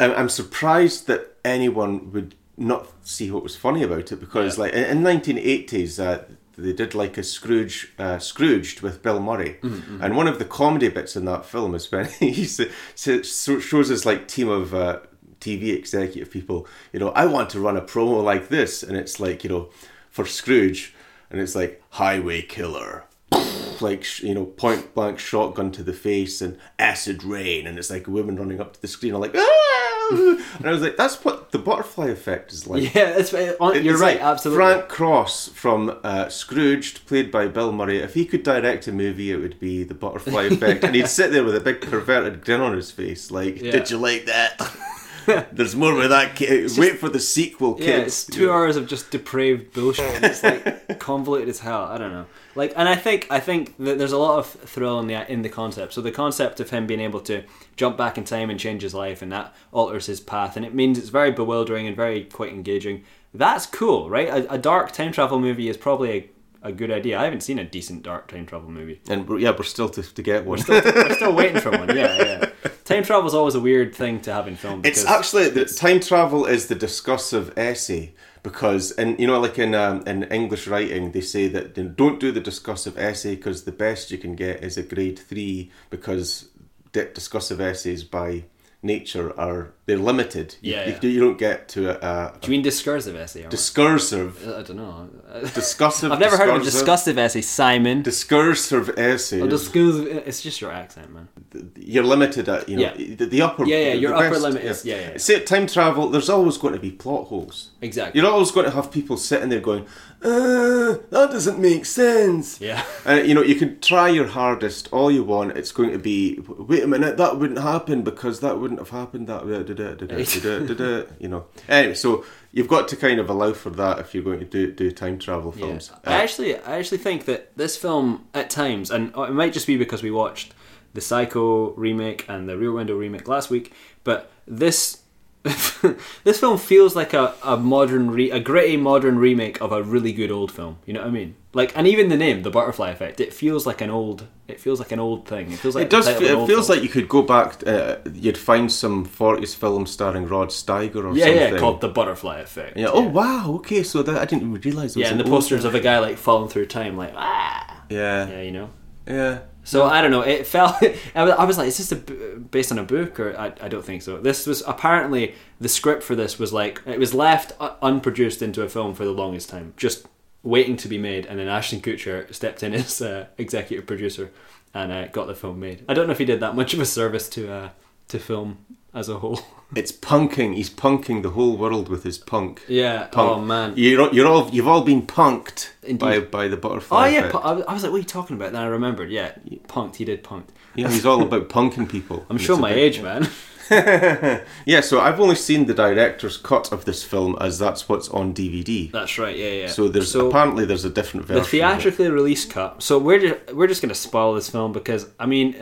I'm, 0.00 0.28
surprised 0.28 1.06
that 1.06 1.36
anyone 1.44 2.10
would 2.12 2.34
not 2.56 2.88
see 3.06 3.30
what 3.30 3.42
was 3.44 3.54
funny 3.54 3.84
about 3.84 4.10
it 4.10 4.16
because, 4.16 4.56
Yeah. 4.58 4.64
like, 4.64 4.72
in, 4.72 4.84
in 4.84 5.02
1980s, 5.04 6.04
uh, 6.04 6.24
they 6.56 6.72
did 6.72 6.94
like 6.94 7.16
a 7.18 7.22
Scrooge, 7.22 7.92
uh, 7.98 8.18
Scrooged 8.18 8.80
with 8.82 9.02
Bill 9.02 9.20
Murray, 9.20 9.58
Mm-hmm, 9.62 10.02
and 10.02 10.16
one 10.16 10.28
of 10.28 10.38
the 10.38 10.44
comedy 10.44 10.88
bits 10.88 11.16
in 11.16 11.24
that 11.26 11.44
film 11.46 11.74
is 11.74 11.90
when 11.90 12.06
he 12.20 12.44
s- 12.44 12.60
s- 12.60 13.28
so- 13.28 13.60
shows 13.60 13.88
his 13.88 14.04
like 14.06 14.28
team 14.28 14.48
of. 14.48 14.74
Uh, 14.74 15.00
TV 15.40 15.76
executive 15.76 16.30
people, 16.30 16.68
you 16.92 17.00
know, 17.00 17.08
I 17.10 17.26
want 17.26 17.50
to 17.50 17.58
run 17.58 17.76
a 17.76 17.80
promo 17.82 18.22
like 18.22 18.46
this, 18.48 18.80
and 18.84 18.96
it's 18.96 19.18
like, 19.18 19.42
you 19.42 19.50
know, 19.50 19.70
for 20.08 20.24
Scrooge, 20.24 20.94
and 21.32 21.40
it's 21.40 21.56
like 21.56 21.82
Highway 21.90 22.42
Killer, 22.42 23.02
like 23.80 24.20
you 24.22 24.34
know 24.36 24.44
point 24.44 24.94
blank 24.94 25.18
shotgun 25.18 25.72
to 25.72 25.82
the 25.82 25.92
face 25.92 26.40
and 26.40 26.56
acid 26.78 27.24
rain 27.24 27.66
and 27.66 27.76
it's 27.76 27.90
like 27.90 28.06
a 28.06 28.10
woman 28.12 28.36
running 28.36 28.60
up 28.60 28.74
to 28.74 28.80
the 28.80 28.86
screen 28.86 29.14
I'm 29.14 29.20
like 29.20 29.34
ah! 29.36 29.91
and 30.58 30.66
I 30.66 30.70
was 30.70 30.80
like 30.82 30.96
that's 30.96 31.24
what 31.24 31.50
the 31.52 31.58
butterfly 31.58 32.08
effect 32.08 32.52
is 32.52 32.66
like 32.66 32.94
Yeah, 32.94 33.08
it's, 33.16 33.32
on, 33.34 33.82
you're 33.84 33.98
right. 33.98 34.16
like 34.16 34.24
absolutely. 34.24 34.64
Frank 34.64 34.88
Cross 34.88 35.48
from 35.48 35.98
uh, 36.04 36.28
Scrooged, 36.28 37.06
played 37.06 37.30
by 37.30 37.46
Bill 37.48 37.72
Murray. 37.72 37.98
If 37.98 38.14
he 38.14 38.24
could 38.24 38.42
direct 38.42 38.86
a 38.88 38.92
movie, 38.92 39.30
it 39.32 39.36
would 39.36 39.58
be 39.60 39.84
The 39.84 39.94
Butterfly 39.94 40.42
Effect, 40.50 40.84
and 40.84 40.94
he'd 40.94 41.08
sit 41.08 41.32
there 41.32 41.44
with 41.44 41.56
a 41.56 41.60
big 41.60 41.80
perverted 41.80 42.44
grin 42.44 42.60
on 42.60 42.74
his 42.76 42.90
face, 42.90 43.30
like, 43.30 43.60
Yeah. 43.60 43.72
"Did 43.72 43.90
you 43.90 43.98
like 43.98 44.26
that? 44.26 44.60
There's 45.52 45.74
more 45.76 45.94
with 45.94 46.10
that 46.10 46.36
kid. 46.36 46.70
Wait 46.76 46.98
for 46.98 47.08
the 47.08 47.20
sequel, 47.20 47.74
kids." 47.74 47.86
Yeah, 47.88 47.96
it's 47.98 48.24
two 48.26 48.50
hours 48.50 48.76
of 48.76 48.86
just 48.86 49.10
depraved 49.10 49.72
bullshit. 49.72 50.22
It's 50.22 50.42
like 50.42 50.98
convoluted 50.98 51.48
as 51.48 51.60
hell. 51.60 51.84
I 51.84 51.98
don't 51.98 52.12
know. 52.12 52.26
Like, 52.54 52.72
and 52.76 52.88
I 52.88 52.96
think 52.96 53.26
I 53.30 53.40
think 53.40 53.76
that 53.78 53.98
there's 53.98 54.12
a 54.12 54.18
lot 54.18 54.38
of 54.38 54.46
thrill 54.46 54.98
in 55.00 55.06
the 55.06 55.30
in 55.30 55.42
the 55.42 55.48
concept. 55.48 55.92
So 55.92 56.00
the 56.00 56.10
concept 56.10 56.60
of 56.60 56.70
him 56.70 56.86
being 56.86 57.00
able 57.00 57.20
to 57.20 57.44
jump 57.76 57.96
back 57.96 58.18
in 58.18 58.24
time 58.24 58.50
and 58.50 58.58
change 58.58 58.82
his 58.82 58.94
life, 58.94 59.22
and 59.22 59.32
that 59.32 59.54
alters 59.72 60.06
his 60.06 60.20
path, 60.20 60.56
and 60.56 60.64
it 60.66 60.74
means 60.74 60.98
it's 60.98 61.08
very 61.08 61.30
bewildering 61.30 61.86
and 61.86 61.96
very 61.96 62.24
quite 62.24 62.52
engaging. 62.52 63.04
That's 63.34 63.64
cool, 63.66 64.10
right? 64.10 64.28
A, 64.28 64.52
a 64.54 64.58
dark 64.58 64.92
time 64.92 65.12
travel 65.12 65.40
movie 65.40 65.68
is 65.68 65.76
probably 65.78 66.30
a, 66.62 66.68
a 66.68 66.72
good 66.72 66.90
idea. 66.90 67.18
I 67.18 67.24
haven't 67.24 67.40
seen 67.42 67.58
a 67.58 67.64
decent 67.64 68.02
dark 68.02 68.28
time 68.28 68.44
travel 68.44 68.70
movie. 68.70 69.00
And 69.08 69.26
yeah, 69.40 69.52
we're 69.56 69.62
still 69.64 69.88
to, 69.88 70.02
to 70.02 70.22
get 70.22 70.44
one. 70.44 70.60
We're 70.68 71.14
still 71.14 71.34
waiting 71.34 71.60
for 71.60 71.70
one. 71.70 71.88
Yeah, 71.96 72.16
yeah. 72.16 72.50
Time 72.84 73.04
travel 73.04 73.26
is 73.26 73.34
always 73.34 73.54
a 73.54 73.60
weird 73.60 73.94
thing 73.94 74.20
to 74.22 74.32
have 74.32 74.48
in 74.48 74.56
film. 74.56 74.82
It's 74.84 75.04
actually 75.04 75.48
the 75.50 75.66
time 75.66 76.00
travel 76.00 76.46
is 76.46 76.66
the 76.66 76.74
discursive 76.74 77.56
essay 77.56 78.12
because, 78.42 78.90
and 78.92 79.18
you 79.20 79.26
know, 79.26 79.38
like 79.38 79.58
in 79.58 79.74
um, 79.74 80.02
in 80.06 80.24
English 80.24 80.66
writing, 80.66 81.12
they 81.12 81.20
say 81.20 81.46
that 81.48 81.76
you 81.76 81.84
know, 81.84 81.90
don't 81.90 82.18
do 82.18 82.32
the 82.32 82.40
discursive 82.40 82.98
essay 82.98 83.36
because 83.36 83.64
the 83.64 83.72
best 83.72 84.10
you 84.10 84.18
can 84.18 84.34
get 84.34 84.62
is 84.64 84.76
a 84.76 84.82
grade 84.82 85.18
three 85.18 85.70
because 85.90 86.48
di- 86.92 87.12
discursive 87.14 87.60
essays 87.60 88.02
by 88.02 88.44
nature 88.82 89.38
are 89.38 89.72
they're 89.86 89.98
limited. 89.98 90.54
You, 90.60 90.72
Yeah, 90.74 90.86
you, 90.88 90.92
yeah. 91.02 91.08
you 91.10 91.20
don't 91.20 91.38
get 91.38 91.68
to 91.70 91.90
a, 91.90 91.94
a 92.34 92.38
Do 92.40 92.46
you 92.46 92.50
mean 92.52 92.62
discursive 92.62 93.16
essay? 93.16 93.46
Discursive, 93.48 94.46
I 94.48 94.62
don't 94.62 94.76
know. 94.76 95.10
Discursive. 95.54 96.12
I've 96.12 96.18
never 96.20 96.36
heard 96.36 96.50
of 96.50 96.62
a 96.62 96.64
discursive- 96.64 97.16
discussive 97.16 97.18
essay, 97.18 97.40
Simon. 97.40 98.02
Discursive 98.02 98.90
essay. 98.98 99.40
Oh, 99.40 99.46
discursive, 99.48 100.06
it's 100.26 100.40
just 100.42 100.60
your 100.60 100.70
accent, 100.72 101.12
man. 101.12 101.28
you're 101.76 102.04
limited 102.04 102.48
at 102.48 102.68
you 102.68 102.76
know 102.76 102.82
Yeah. 102.96 103.14
the, 103.16 103.26
the 103.26 103.42
upper 103.42 103.64
Yeah, 103.64 103.78
yeah, 103.88 103.92
your 103.94 104.14
upper 104.14 104.30
best- 104.30 104.42
limit 104.42 104.64
is- 104.64 104.84
yeah, 104.84 104.96
yeah, 104.96 105.10
yeah. 105.12 105.18
Say 105.18 105.40
time 105.44 105.66
travel. 105.66 106.08
There's 106.10 106.28
always 106.30 106.58
going 106.58 106.74
to 106.74 106.80
be 106.80 106.90
plot 106.92 107.26
holes. 107.28 107.70
Exactly. 107.80 108.20
You're 108.20 108.30
always 108.30 108.50
going 108.52 108.66
to 108.66 108.72
have 108.72 108.90
people 108.92 109.16
sitting 109.16 109.48
there 109.48 109.60
going, 109.60 109.84
uh, 110.22 110.98
that 111.10 111.28
doesn't 111.32 111.58
make 111.58 111.84
sense. 111.86 112.60
Yeah. 112.60 112.82
And 113.04 113.26
you 113.26 113.34
know, 113.34 113.42
you 113.42 113.56
can 113.56 113.80
try 113.80 114.08
your 114.08 114.28
hardest 114.28 114.88
all 114.92 115.10
you 115.10 115.24
want. 115.24 115.56
It's 115.56 115.72
going 115.72 115.90
to 115.90 115.98
be, 115.98 116.38
wait 116.46 116.84
a 116.84 116.86
minute, 116.86 117.16
that 117.16 117.38
wouldn't 117.38 117.58
happen 117.58 118.02
because 118.02 118.38
that 118.40 118.58
wouldn't 118.58 118.72
wouldn't 118.72 118.88
have 118.88 118.90
happened 119.00 119.26
that 119.26 119.44
way. 119.46 119.62
You 121.20 121.28
know. 121.28 121.46
Anyway, 121.68 121.94
so 121.94 122.24
you've 122.52 122.68
got 122.68 122.88
to 122.88 122.96
kind 122.96 123.18
of 123.20 123.28
allow 123.30 123.52
for 123.52 123.70
that 123.70 123.98
if 123.98 124.14
you're 124.14 124.24
going 124.24 124.40
to 124.40 124.44
do 124.44 124.72
do 124.72 124.90
time 124.90 125.18
travel 125.18 125.52
Yeah. 125.56 125.66
films. 125.66 125.90
I 126.04 126.10
Uh, 126.10 126.14
actually, 126.22 126.56
I 126.56 126.78
actually 126.78 126.98
think 126.98 127.24
that 127.26 127.56
this 127.56 127.76
film, 127.76 128.26
at 128.34 128.50
times, 128.50 128.90
and 128.90 129.12
it 129.16 129.30
might 129.32 129.52
just 129.52 129.66
be 129.66 129.76
because 129.76 130.02
we 130.02 130.10
watched 130.10 130.54
the 130.94 131.00
Psycho 131.00 131.70
remake 131.72 132.24
and 132.28 132.48
the 132.48 132.56
Rear 132.58 132.72
Window 132.72 132.94
remake 132.96 133.26
last 133.28 133.48
week, 133.50 133.72
but 134.04 134.30
this 134.46 135.01
this 136.24 136.38
film 136.38 136.56
feels 136.56 136.94
like 136.94 137.12
a, 137.12 137.34
a 137.42 137.56
modern, 137.56 138.10
re, 138.12 138.30
a 138.30 138.38
gritty 138.38 138.76
modern 138.76 139.18
remake 139.18 139.60
of 139.60 139.72
a 139.72 139.82
really 139.82 140.12
good 140.12 140.30
old 140.30 140.52
film. 140.52 140.78
You 140.86 140.92
know 140.94 141.00
what 141.00 141.08
I 141.08 141.10
mean? 141.10 141.34
Like, 141.52 141.76
and 141.76 141.86
even 141.86 142.08
the 142.08 142.16
name, 142.16 142.42
the 142.42 142.50
Butterfly 142.50 142.90
Effect, 142.90 143.20
it 143.20 143.34
feels 143.34 143.66
like 143.66 143.80
an 143.80 143.90
old. 143.90 144.28
It 144.48 144.60
feels 144.60 144.78
like 144.78 144.92
an 144.92 145.00
old 145.00 145.26
thing. 145.26 145.50
It 145.50 145.58
feels 145.58 145.74
like 145.74 145.84
it 145.86 145.90
does. 145.90 146.06
the 146.06 146.12
title 146.12 146.28
of 146.28 146.32
an 146.38 146.44
It 146.44 146.46
feels 146.46 146.66
film. 146.68 146.78
like 146.78 146.82
you 146.84 146.88
could 146.88 147.08
go 147.08 147.22
back. 147.22 147.66
Uh, 147.66 147.96
you'd 148.12 148.38
find 148.38 148.70
some 148.70 149.04
'40s 149.04 149.54
film 149.56 149.84
starring 149.86 150.26
Rod 150.26 150.48
Steiger 150.50 151.04
or 151.04 151.14
yeah, 151.16 151.24
something. 151.26 151.54
yeah, 151.54 151.58
called 151.58 151.80
the 151.80 151.88
Butterfly 151.88 152.38
Effect. 152.40 152.76
Yeah. 152.76 152.88
Oh 152.92 153.02
wow. 153.08 153.52
Okay. 153.56 153.82
So 153.82 154.02
that 154.02 154.16
I 154.16 154.24
didn't 154.24 154.42
even 154.48 154.60
realize. 154.60 154.96
Yeah, 154.96 155.08
and 155.08 155.20
an 155.20 155.26
the 155.26 155.30
posters 155.30 155.64
of 155.64 155.74
a 155.74 155.80
guy 155.80 155.98
like 155.98 156.18
falling 156.18 156.48
through 156.48 156.66
time, 156.66 156.96
like 156.96 157.12
ah, 157.16 157.82
Yeah. 157.90 158.28
yeah, 158.28 158.42
you 158.42 158.52
know. 158.52 158.70
Yeah. 159.06 159.40
So 159.64 159.84
I 159.84 160.00
don't 160.00 160.10
know. 160.10 160.22
It 160.22 160.46
felt. 160.54 160.82
I 161.14 161.22
was, 161.22 161.32
I 161.32 161.44
was 161.44 161.58
like, 161.58 161.68
"Is 161.68 161.78
this 161.78 161.92
a, 161.92 161.96
based 161.96 162.72
on 162.72 162.78
a 162.78 162.84
book?" 162.84 163.20
Or 163.20 163.36
I, 163.38 163.52
I 163.60 163.68
don't 163.68 163.84
think 163.84 164.02
so. 164.02 164.18
This 164.18 164.46
was 164.46 164.62
apparently 164.66 165.34
the 165.60 165.68
script 165.68 166.02
for 166.02 166.14
this 166.14 166.38
was 166.38 166.52
like 166.52 166.80
it 166.86 166.98
was 166.98 167.14
left 167.14 167.52
unproduced 167.80 168.42
into 168.42 168.62
a 168.62 168.68
film 168.68 168.94
for 168.94 169.04
the 169.04 169.12
longest 169.12 169.48
time, 169.48 169.74
just 169.76 170.06
waiting 170.42 170.76
to 170.78 170.88
be 170.88 170.98
made. 170.98 171.26
And 171.26 171.38
then 171.38 171.48
Ashton 171.48 171.80
Kutcher 171.80 172.32
stepped 172.34 172.62
in 172.62 172.74
as 172.74 173.00
uh, 173.00 173.26
executive 173.38 173.86
producer 173.86 174.30
and 174.74 174.92
uh, 174.92 175.06
got 175.08 175.26
the 175.26 175.34
film 175.34 175.60
made. 175.60 175.84
I 175.88 175.94
don't 175.94 176.06
know 176.06 176.12
if 176.12 176.18
he 176.18 176.24
did 176.24 176.40
that 176.40 176.56
much 176.56 176.74
of 176.74 176.80
a 176.80 176.86
service 176.86 177.28
to 177.30 177.52
uh, 177.52 177.68
to 178.08 178.18
film 178.18 178.58
as 178.94 179.08
a 179.08 179.18
whole. 179.18 179.40
It's 179.74 179.90
punking. 179.90 180.54
He's 180.54 180.68
punking 180.68 181.22
the 181.22 181.30
whole 181.30 181.56
world 181.56 181.88
with 181.88 182.04
his 182.04 182.18
punk. 182.18 182.62
yeah. 182.68 183.04
Punk. 183.06 183.30
Oh 183.30 183.40
man. 183.40 183.72
You're 183.74 184.12
you're 184.12 184.26
all 184.26 184.50
you've 184.50 184.68
all 184.68 184.82
been 184.82 185.06
punked 185.06 185.70
Indeed. 185.82 185.98
by 185.98 186.20
by 186.20 186.48
the 186.48 186.58
butterfly. 186.58 187.06
Oh 187.06 187.10
yeah. 187.10 187.30
pu- 187.30 187.38
I 187.38 187.72
was, 187.72 187.82
like, 187.82 187.90
"What 187.90 187.96
are 187.96 187.98
you 188.00 188.04
talking 188.04 188.36
about?" 188.36 188.52
Then 188.52 188.60
I 188.60 188.66
remembered. 188.66 189.10
Yeah, 189.10 189.32
punked. 189.68 189.96
He 189.96 190.04
did 190.04 190.22
punked. 190.22 190.48
Yeah, 190.74 190.90
he's 190.90 191.06
all 191.06 191.22
about 191.22 191.48
punking 191.48 191.88
people. 191.88 192.26
I'm 192.30 192.36
sure 192.36 192.58
my 192.58 192.70
age, 192.70 193.00
man. 193.00 193.30
yeah, 193.70 194.82
so 194.82 195.00
I've 195.00 195.18
only 195.18 195.36
seen 195.36 195.64
the 195.64 195.72
director's 195.72 196.36
cut 196.36 196.70
of 196.70 196.84
this 196.84 197.02
film 197.02 197.38
as 197.40 197.58
that's 197.58 197.88
what's 197.88 198.10
on 198.10 198.34
DVD. 198.34 198.92
That's 198.92 199.18
right. 199.18 199.34
Yeah, 199.34 199.52
yeah. 199.52 199.68
So 199.68 199.88
there's 199.88 200.10
so 200.10 200.28
apparently 200.28 200.66
there's 200.66 200.84
a 200.84 200.90
different 200.90 201.24
version. 201.24 201.42
the 201.42 201.48
theatrically 201.48 202.10
released 202.10 202.50
cut. 202.50 202.82
So 202.82 202.98
we're 202.98 203.20
just, 203.20 203.54
we're 203.54 203.68
just 203.68 203.80
going 203.80 203.88
to 203.88 203.94
spoil 203.94 204.34
this 204.34 204.50
film 204.50 204.72
because 204.72 205.08
I 205.18 205.24
mean, 205.24 205.56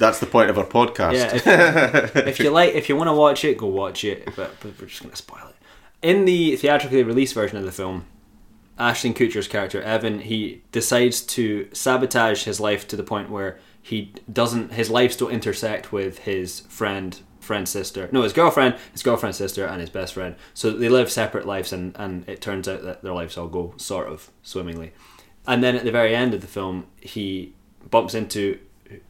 That's 0.00 0.18
the 0.18 0.26
point 0.26 0.50
of 0.50 0.58
our 0.58 0.66
podcast. 0.66 1.14
yeah, 1.14 1.34
if, 1.34 2.16
if 2.16 2.40
you 2.40 2.50
like, 2.50 2.74
if 2.74 2.88
you 2.88 2.96
want 2.96 3.08
to 3.08 3.14
watch 3.14 3.44
it, 3.44 3.56
go 3.56 3.66
watch 3.66 4.02
it. 4.04 4.24
But, 4.34 4.52
but 4.60 4.72
we're 4.80 4.86
just 4.86 5.02
going 5.02 5.10
to 5.10 5.16
spoil 5.16 5.48
it. 5.48 5.56
In 6.02 6.24
the 6.24 6.56
theatrically 6.56 7.02
released 7.02 7.34
version 7.34 7.58
of 7.58 7.64
the 7.64 7.72
film, 7.72 8.06
Ashton 8.80 9.12
Kutcher's 9.12 9.46
character 9.46 9.82
Evan 9.82 10.20
he 10.20 10.62
decides 10.72 11.20
to 11.20 11.68
sabotage 11.72 12.44
his 12.44 12.58
life 12.58 12.88
to 12.88 12.96
the 12.96 13.02
point 13.02 13.30
where 13.30 13.58
he 13.82 14.12
doesn't 14.32 14.72
his 14.72 14.90
lives 14.90 15.16
don't 15.16 15.30
intersect 15.30 15.92
with 15.92 16.20
his 16.20 16.60
friend 16.60 17.20
friend 17.40 17.68
sister 17.68 18.08
no 18.10 18.22
his 18.22 18.32
girlfriend 18.32 18.76
his 18.92 19.02
girlfriend's 19.02 19.36
sister 19.36 19.66
and 19.66 19.80
his 19.80 19.90
best 19.90 20.14
friend 20.14 20.34
so 20.54 20.70
they 20.70 20.88
live 20.88 21.10
separate 21.10 21.46
lives 21.46 21.72
and 21.72 21.94
and 21.98 22.26
it 22.28 22.40
turns 22.40 22.66
out 22.66 22.82
that 22.82 23.02
their 23.02 23.12
lives 23.12 23.36
all 23.36 23.48
go 23.48 23.74
sort 23.76 24.08
of 24.08 24.30
swimmingly 24.42 24.92
and 25.46 25.62
then 25.62 25.76
at 25.76 25.84
the 25.84 25.92
very 25.92 26.14
end 26.14 26.32
of 26.32 26.40
the 26.40 26.46
film 26.46 26.86
he 27.00 27.52
bumps 27.90 28.14
into 28.14 28.58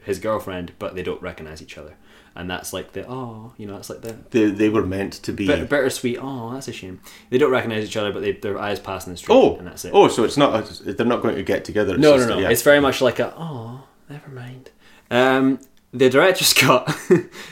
his 0.03 0.19
girlfriend 0.19 0.73
but 0.79 0.95
they 0.95 1.03
don't 1.03 1.23
recognize 1.23 1.63
each 1.63 1.79
other 1.79 1.97
and 2.37 2.49
that's 2.49 2.73
like 2.73 2.93
the 2.93 3.07
oh 3.09 3.53
you 3.57 3.67
know 3.67 3.75
that's 3.75 3.91
like 3.91 4.03
the 4.03 4.17
They, 4.31 4.47
they 4.51 4.69
were 4.69 4.85
meant 4.85 5.15
to 5.15 5.33
be. 5.33 5.47
bit, 5.47 5.69
bittersweet 5.69 6.19
oh 6.21 6.53
that's 6.53 6.69
a 6.69 6.73
shame 6.73 7.01
they 7.31 7.39
don't 7.39 7.51
recognize 7.51 7.85
each 7.85 7.97
other 7.97 8.13
but 8.13 8.21
they, 8.21 8.33
their 8.33 8.59
eyes 8.59 8.79
pass 8.79 9.07
in 9.07 9.13
the 9.13 9.17
street 9.17 9.35
oh, 9.35 9.57
and 9.57 9.67
that's 9.67 9.85
it 9.85 9.93
oh, 9.95 10.09
so 10.09 10.25
it's 10.25 10.37
not. 10.37 10.65
They're 10.85 11.07
not 11.07 11.23
going 11.23 11.37
to 11.37 11.43
get 11.43 11.65
together. 11.65 11.95
It's 11.95 12.03
no, 12.03 12.17
just 12.17 12.29
no, 12.29 12.35
no. 12.37 12.41
yeah. 12.41 12.51
It's 12.51 12.63
very 12.63 12.81
much 12.81 13.01
like 13.01 13.19
a 13.19 13.35
oh, 13.37 13.85
never 14.09 14.29
mind. 14.31 14.71
Um, 15.11 15.61
the 15.93 16.09
director's 16.09 16.53
cut 16.63 16.89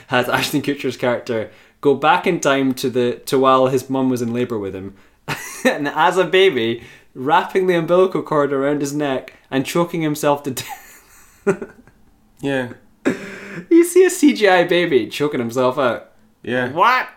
has 0.09 0.29
Ashton 0.29 0.63
Kutcher's 0.63 0.97
character 0.97 1.51
go 1.81 1.95
back 1.95 2.27
in 2.27 2.41
time 2.41 2.75
to 2.75 2.91
the 2.91 3.21
to 3.27 3.39
while 3.39 3.69
his 3.69 3.89
mum 3.89 4.11
was 4.11 4.23
in 4.23 4.33
labour 4.33 4.59
with 4.59 4.75
him, 4.75 4.97
and 5.65 5.89
as 5.89 6.17
a 6.17 6.25
baby, 6.25 6.85
wrapping 7.15 7.67
the 7.67 7.75
umbilical 7.75 8.23
cord 8.23 8.53
around 8.53 8.81
his 8.81 8.95
neck 8.95 9.35
and 9.51 9.65
choking 9.67 10.03
himself 10.03 10.43
to 10.45 10.51
death. 10.53 11.45
yeah, 12.41 12.73
you 13.71 13.85
see 13.85 14.05
a 14.05 14.11
CGI 14.11 14.69
baby 14.69 15.09
choking 15.09 15.41
himself 15.41 15.79
out. 15.79 16.13
yeah. 16.43 16.71
What? 16.73 17.09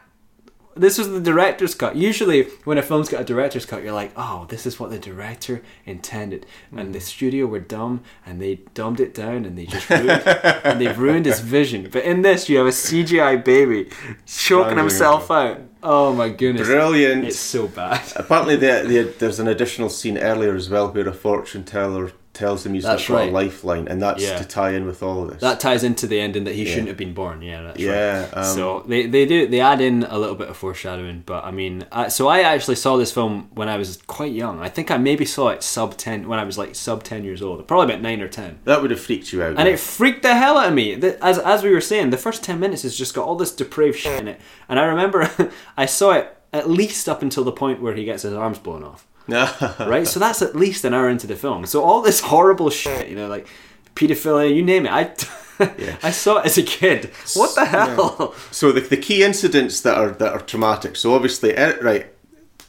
This 0.74 0.98
was 0.98 1.10
the 1.10 1.20
director's 1.20 1.76
cut. 1.76 1.98
Usually, 1.98 2.44
when 2.64 2.78
a 2.78 2.82
film's 2.82 3.10
got 3.10 3.20
a 3.22 3.26
director's 3.26 3.66
cut, 3.66 3.84
you're 3.84 3.92
like, 3.92 4.14
"Oh, 4.16 4.46
this 4.48 4.66
is 4.66 4.80
what 4.80 4.90
the 4.90 4.98
director 4.98 5.62
intended," 5.86 6.46
and 6.72 6.90
mm. 6.90 6.94
the 6.94 7.02
studio 7.02 7.46
were 7.46 7.60
dumb 7.60 8.04
and 8.26 8.42
they 8.42 8.62
dumbed 8.74 9.02
it 9.02 9.14
down 9.14 9.44
and 9.44 9.58
they 9.58 9.66
just 9.66 9.90
ruined, 9.90 10.10
and 10.10 10.80
they've 10.80 10.98
ruined 10.98 11.26
his 11.26 11.42
vision. 11.42 11.90
But 11.92 12.06
in 12.06 12.22
this, 12.22 12.48
you 12.48 12.58
have 12.58 12.68
a 12.68 12.72
CGI 12.72 13.44
baby 13.44 13.90
choking 14.26 14.78
himself 14.78 15.30
out. 15.30 15.60
Oh 15.84 16.14
my 16.14 16.30
goodness, 16.30 16.68
Brilliant. 16.68 17.26
it's 17.26 17.40
so 17.40 17.68
bad. 17.68 18.02
Apparently, 18.16 18.56
the, 18.56 18.84
the, 18.88 19.14
there's 19.20 19.40
an 19.40 19.50
additional 19.50 19.90
scene 19.90 20.18
earlier 20.18 20.56
as 20.56 20.70
well 20.70 20.90
where 20.90 21.08
a 21.08 21.14
fortune 21.14 21.66
teller 21.66 22.12
tells 22.34 22.66
him 22.66 22.74
he's 22.74 22.84
That's 22.84 23.08
got 23.08 23.14
right. 23.16 23.30
a 23.30 23.32
lifeline, 23.32 23.88
and 23.88 24.02
that's 24.02 24.24
Yeah. 24.24 24.38
to 24.38 24.46
tie 24.46 24.72
in 24.72 24.86
with 24.86 25.04
all 25.04 25.24
of 25.24 25.32
this. 25.32 25.42
That 25.42 25.60
ties 25.60 25.84
into 25.84 26.08
the 26.08 26.20
ending 26.20 26.46
that 26.46 26.56
he 26.56 26.66
shouldn't 26.66 26.88
have 26.88 26.98
been 26.98 27.14
born. 27.14 27.42
Yeah, 27.42 27.62
that's 27.64 27.78
right. 27.78 27.86
yeah, 27.86 28.28
um, 28.34 28.44
so 28.46 28.84
they, 28.88 29.06
they 29.06 29.26
do 29.26 29.48
they 29.48 29.60
add 29.60 29.82
in 29.82 30.04
a 30.04 30.18
little 30.18 30.36
bit 30.36 30.48
of 30.48 30.56
foreshadowing, 30.58 31.24
but 31.26 31.44
I 31.44 31.52
mean, 31.52 31.86
I, 31.92 32.08
so 32.08 32.28
I 32.30 32.40
actually 32.42 32.76
saw 32.76 32.96
this 32.98 33.12
film 33.12 33.50
when 33.54 33.68
I 33.70 33.78
was 33.78 34.00
quite 34.08 34.32
young. 34.32 34.60
I 34.62 34.70
think 34.70 34.90
I 34.92 34.98
maybe 34.98 35.26
saw 35.26 35.50
it 35.50 35.62
sub 35.64 35.98
ten 35.98 36.28
when 36.28 36.40
I 36.40 36.44
was 36.46 36.58
like 36.58 36.74
sub 36.76 37.04
ten 37.04 37.24
years 37.24 37.42
old, 37.42 37.68
probably 37.68 37.86
about 37.94 38.02
nine 38.02 38.22
or 38.22 38.28
ten, 38.28 38.60
that 38.64 38.82
would 38.82 38.92
have 38.92 39.00
freaked 39.02 39.34
you 39.34 39.44
out. 39.44 39.58
and 39.58 39.68
it 39.68 39.80
freaked 39.80 40.22
the 40.24 40.34
hell 40.36 40.58
out 40.58 40.70
of 40.70 40.74
me. 40.74 40.96
The- 40.96 41.24
As 41.24 41.38
as 41.38 41.64
we 41.64 41.72
were 41.72 41.82
saying, 41.82 42.12
the 42.12 42.18
first 42.18 42.44
ten 42.44 42.60
minutes 42.60 42.84
has 42.84 42.98
just 42.98 43.14
got 43.14 43.26
all 43.28 43.36
this 43.36 43.52
depraved 43.54 44.00
shit 44.00 44.20
in 44.20 44.28
it, 44.28 44.40
and 44.70 44.80
I 44.80 44.84
remember 44.86 45.30
I 45.78 45.86
saw 45.86 46.12
it 46.12 46.38
at 46.54 46.70
least 46.70 47.08
up 47.08 47.22
until 47.22 47.44
the 47.44 47.52
point 47.52 47.82
where 47.82 47.94
he 47.94 48.04
gets 48.06 48.24
his 48.24 48.34
arms 48.34 48.58
blown 48.60 48.84
off 48.84 49.08
right? 49.80 50.08
So 50.08 50.20
that's 50.20 50.42
at 50.42 50.56
least 50.56 50.86
an 50.86 50.94
hour 50.94 51.10
into 51.10 51.28
the 51.28 51.36
film. 51.36 51.66
So 51.66 51.84
all 51.84 52.02
this 52.02 52.22
horrible 52.22 52.70
shit, 52.70 53.08
you 53.08 53.16
know, 53.16 53.28
like 53.28 53.48
pedophilia, 53.96 54.54
you 54.54 54.64
name 54.64 54.86
it. 54.86 54.92
I, 54.92 55.14
I 56.04 56.12
saw 56.12 56.40
it 56.40 56.46
as 56.46 56.58
a 56.58 56.64
kid. 56.64 57.12
What 57.36 57.56
the 57.56 57.66
hell? 57.66 58.34
So 58.52 58.72
the, 58.72 58.82
the 58.82 58.98
key 58.98 59.24
incidents 59.24 59.82
that 59.82 59.98
are 59.98 60.12
that 60.12 60.34
are 60.34 60.42
traumatic. 60.42 60.96
So 60.96 61.14
obviously, 61.14 61.56
Eric, 61.56 61.82
right, 61.82 62.08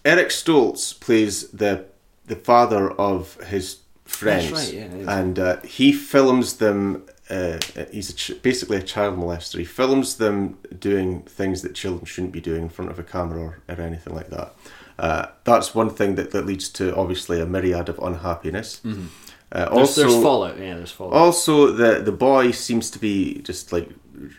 Eric 0.04 0.28
Stoltz 0.28 0.98
plays 0.98 1.50
the 1.50 1.86
the 2.26 2.36
father 2.36 2.90
of 2.92 3.34
his 3.44 3.78
friends, 4.04 4.50
That's 4.50 4.72
right, 4.72 4.74
yeah, 4.74 5.18
and 5.18 5.38
uh, 5.38 5.60
he 5.62 5.92
films 5.92 6.56
them. 6.56 7.06
Uh, 7.32 7.58
he's 7.90 8.10
a 8.10 8.14
ch- 8.14 8.42
basically 8.42 8.76
a 8.76 8.82
child 8.82 9.16
molester. 9.18 9.58
He 9.58 9.64
films 9.64 10.16
them 10.16 10.58
doing 10.78 11.22
things 11.22 11.62
that 11.62 11.74
children 11.74 12.04
shouldn't 12.04 12.32
be 12.32 12.40
doing 12.40 12.62
in 12.64 12.68
front 12.68 12.90
of 12.90 12.98
a 12.98 13.02
camera 13.02 13.40
or, 13.40 13.58
or 13.68 13.80
anything 13.80 14.14
like 14.14 14.28
that. 14.30 14.54
Uh, 14.98 15.26
that's 15.44 15.74
one 15.74 15.90
thing 15.90 16.14
that, 16.16 16.30
that 16.32 16.44
leads 16.46 16.68
to 16.68 16.94
obviously 16.94 17.40
a 17.40 17.46
myriad 17.46 17.88
of 17.88 17.98
unhappiness. 17.98 18.80
Uh, 18.84 18.88
Mm-hmm. 18.88 19.06
There's, 19.54 19.68
also, 19.78 20.00
there's 20.02 20.22
fallout. 20.22 20.58
Yeah, 20.58 20.74
there's 20.76 20.92
fallout. 20.92 21.14
also 21.14 21.72
the 21.72 22.00
the 22.02 22.12
boy 22.12 22.52
seems 22.52 22.90
to 22.90 22.98
be 22.98 23.40
just 23.42 23.70
like 23.72 23.88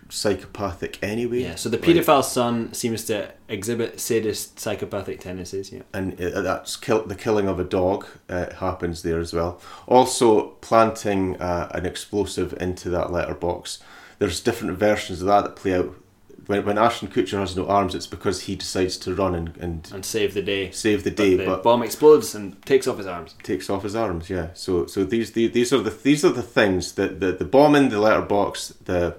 psychopathic 0.10 0.98
anyway. 1.04 1.42
yeah, 1.44 1.56
so 1.56 1.70
the 1.70 1.78
Like- 1.78 1.86
paedophile 1.88 2.24
son 2.24 2.74
seems 2.74 3.04
to 3.06 3.32
exhibit 3.50 4.00
sadist, 4.00 4.60
psychopathic 4.60 5.20
tendencies. 5.20 5.72
Yeah. 5.72 5.82
and 5.94 6.20
uh, 6.22 6.42
that's 6.42 6.76
kill, 6.76 7.04
the 7.06 7.16
killing 7.16 7.48
of 7.48 7.60
a 7.60 7.64
dog 7.64 8.06
uh, 8.30 8.54
happens 8.56 9.02
there 9.04 9.20
as 9.20 9.34
well. 9.34 9.60
Also, 9.88 10.50
planting 10.62 11.40
uh, 11.42 11.70
an 11.74 11.86
explosive 11.86 12.54
into 12.62 12.90
that 12.90 13.12
letterbox. 13.12 13.80
There's 14.20 14.40
different 14.40 14.78
versions 14.78 15.22
of 15.22 15.28
that 15.28 15.44
that 15.44 15.56
play 15.56 15.76
out. 15.76 15.96
When, 16.46 16.66
when 16.66 16.78
Ashton 16.78 17.08
Kutcher 17.08 17.40
has 17.40 17.56
no 17.56 17.66
arms, 17.68 17.96
it's 17.96 18.06
because 18.08 18.42
he 18.42 18.56
decides 18.58 18.98
to 18.98 19.16
run 19.16 19.34
and, 19.34 19.56
and 19.58 19.90
And 19.94 20.04
save 20.06 20.34
the 20.34 20.42
day. 20.42 20.72
save 20.72 21.06
the 21.06 21.10
But 21.10 21.18
day, 21.18 21.36
the 21.38 21.46
but, 21.46 21.64
bomb 21.64 21.82
explodes 21.84 22.36
and 22.36 22.62
takes 22.66 22.86
off 22.86 22.98
his 22.98 23.08
arms. 23.08 23.36
takes 23.44 23.70
off 23.70 23.84
his 23.84 23.96
arms. 23.96 24.30
Yeah. 24.30 24.48
So 24.54 24.86
so 24.88 25.06
these 25.06 25.32
the, 25.32 25.48
these 25.48 25.72
are 25.72 25.80
the 25.82 25.90
these 25.90 26.26
are 26.26 26.34
the 26.34 26.42
things 26.44 26.94
that 26.96 27.22
the, 27.22 27.32
the 27.32 27.46
bomb 27.46 27.76
in 27.76 27.88
the 27.88 28.00
letterbox, 28.00 28.74
the 28.84 29.16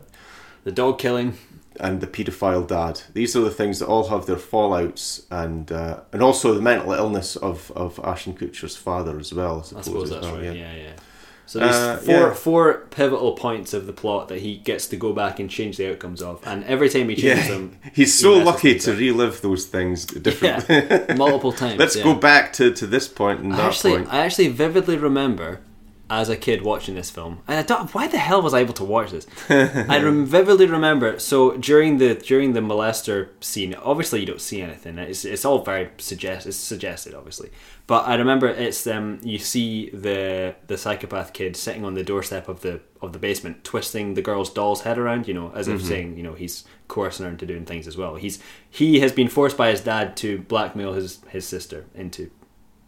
The 0.64 0.72
dog 0.72 0.98
killing. 0.98 1.36
and 1.80 2.00
the 2.00 2.06
paedophile 2.06 2.66
dad. 2.66 3.02
These 3.12 3.34
are 3.36 3.40
the 3.40 3.50
things 3.50 3.78
that 3.80 3.86
all 3.86 4.08
have 4.08 4.26
their 4.26 4.36
fallouts, 4.36 5.24
and 5.30 5.70
uh, 5.72 6.00
and 6.12 6.22
also 6.22 6.54
the 6.54 6.62
mental 6.62 6.92
illness 6.92 7.36
of, 7.36 7.70
of 7.76 7.98
Ashton 8.04 8.34
Kutcher's 8.34 8.76
father 8.76 9.18
as 9.18 9.32
well. 9.34 9.58
I 9.60 9.62
suppose, 9.62 9.76
I 9.78 9.82
suppose 9.82 10.10
that's 10.10 10.26
well, 10.26 10.36
right. 10.36 10.56
Yeah, 10.56 10.74
yeah. 10.74 10.92
So 11.46 11.58
there's 11.58 11.74
Uh, 11.76 11.96
four 11.98 12.14
yeah. 12.28 12.32
four 12.34 12.74
pivotal 12.90 13.32
points 13.34 13.74
of 13.74 13.86
the 13.86 13.92
plot 13.92 14.28
that 14.28 14.40
he 14.40 14.56
gets 14.56 14.86
to 14.86 14.96
go 14.96 15.12
back 15.12 15.38
and 15.38 15.50
change 15.50 15.76
the 15.76 15.90
outcomes 15.90 16.22
of, 16.22 16.40
and 16.46 16.64
every 16.64 16.88
time 16.88 17.10
he 17.10 17.16
changes 17.16 17.46
Yeah, 17.48 17.52
them, 17.54 17.76
he's 17.92 18.18
so 18.18 18.30
messes 18.38 18.46
lucky 18.46 18.78
to 18.78 18.92
relive 18.94 19.42
those 19.42 19.66
things 19.66 20.06
differently. 20.06 20.76
yeah, 20.76 21.14
multiple 21.16 21.52
times. 21.52 21.78
Let's 21.82 21.96
yeah. 21.96 22.04
go 22.04 22.14
back 22.14 22.54
to, 22.54 22.72
to 22.72 22.86
this 22.86 23.08
point 23.08 23.40
and 23.40 23.52
I 23.52 23.56
that 23.58 23.66
actually, 23.66 23.96
point. 23.96 24.08
I 24.10 24.18
actually 24.24 24.48
vividly 24.48 24.96
remember 24.96 25.60
as 26.10 26.28
a 26.28 26.36
kid 26.36 26.62
watching 26.62 26.94
this 26.94 27.10
film, 27.10 27.40
and 27.48 27.58
I 27.58 27.62
don't. 27.62 27.92
Why 27.94 28.08
the 28.08 28.18
hell 28.18 28.42
was 28.42 28.52
I 28.52 28.60
able 28.60 28.74
to 28.74 28.84
watch 28.84 29.10
this? 29.10 29.26
I 29.48 30.02
rem- 30.02 30.26
vividly 30.26 30.66
remember. 30.66 31.18
So 31.18 31.56
during 31.56 31.96
the 31.96 32.14
during 32.14 32.52
the 32.52 32.60
molester 32.60 33.30
scene, 33.40 33.74
obviously 33.74 34.20
you 34.20 34.26
don't 34.26 34.40
see 34.40 34.60
anything. 34.60 34.98
It's, 34.98 35.24
it's 35.24 35.44
all 35.44 35.62
very 35.62 35.90
suggest. 35.98 36.46
It's 36.46 36.58
suggested, 36.58 37.14
obviously. 37.14 37.50
But 37.86 38.06
I 38.06 38.16
remember 38.16 38.48
it's 38.48 38.86
um 38.86 39.18
you 39.22 39.38
see 39.38 39.90
the 39.90 40.54
the 40.66 40.76
psychopath 40.76 41.32
kid 41.32 41.56
sitting 41.56 41.84
on 41.84 41.94
the 41.94 42.04
doorstep 42.04 42.48
of 42.48 42.60
the 42.60 42.80
of 43.00 43.12
the 43.14 43.18
basement, 43.18 43.64
twisting 43.64 44.14
the 44.14 44.22
girl's 44.22 44.52
doll's 44.52 44.82
head 44.82 44.98
around, 44.98 45.26
you 45.26 45.34
know, 45.34 45.52
as 45.54 45.68
if 45.68 45.82
saying, 45.82 46.16
you 46.16 46.22
know, 46.22 46.34
he's 46.34 46.64
coercing 46.88 47.24
her 47.24 47.32
into 47.32 47.46
doing 47.46 47.64
things 47.64 47.86
as 47.86 47.96
well. 47.96 48.16
He's 48.16 48.40
he 48.68 49.00
has 49.00 49.12
been 49.12 49.28
forced 49.28 49.56
by 49.56 49.70
his 49.70 49.80
dad 49.80 50.16
to 50.18 50.38
blackmail 50.38 50.92
his 50.92 51.20
his 51.28 51.46
sister 51.46 51.86
into, 51.94 52.30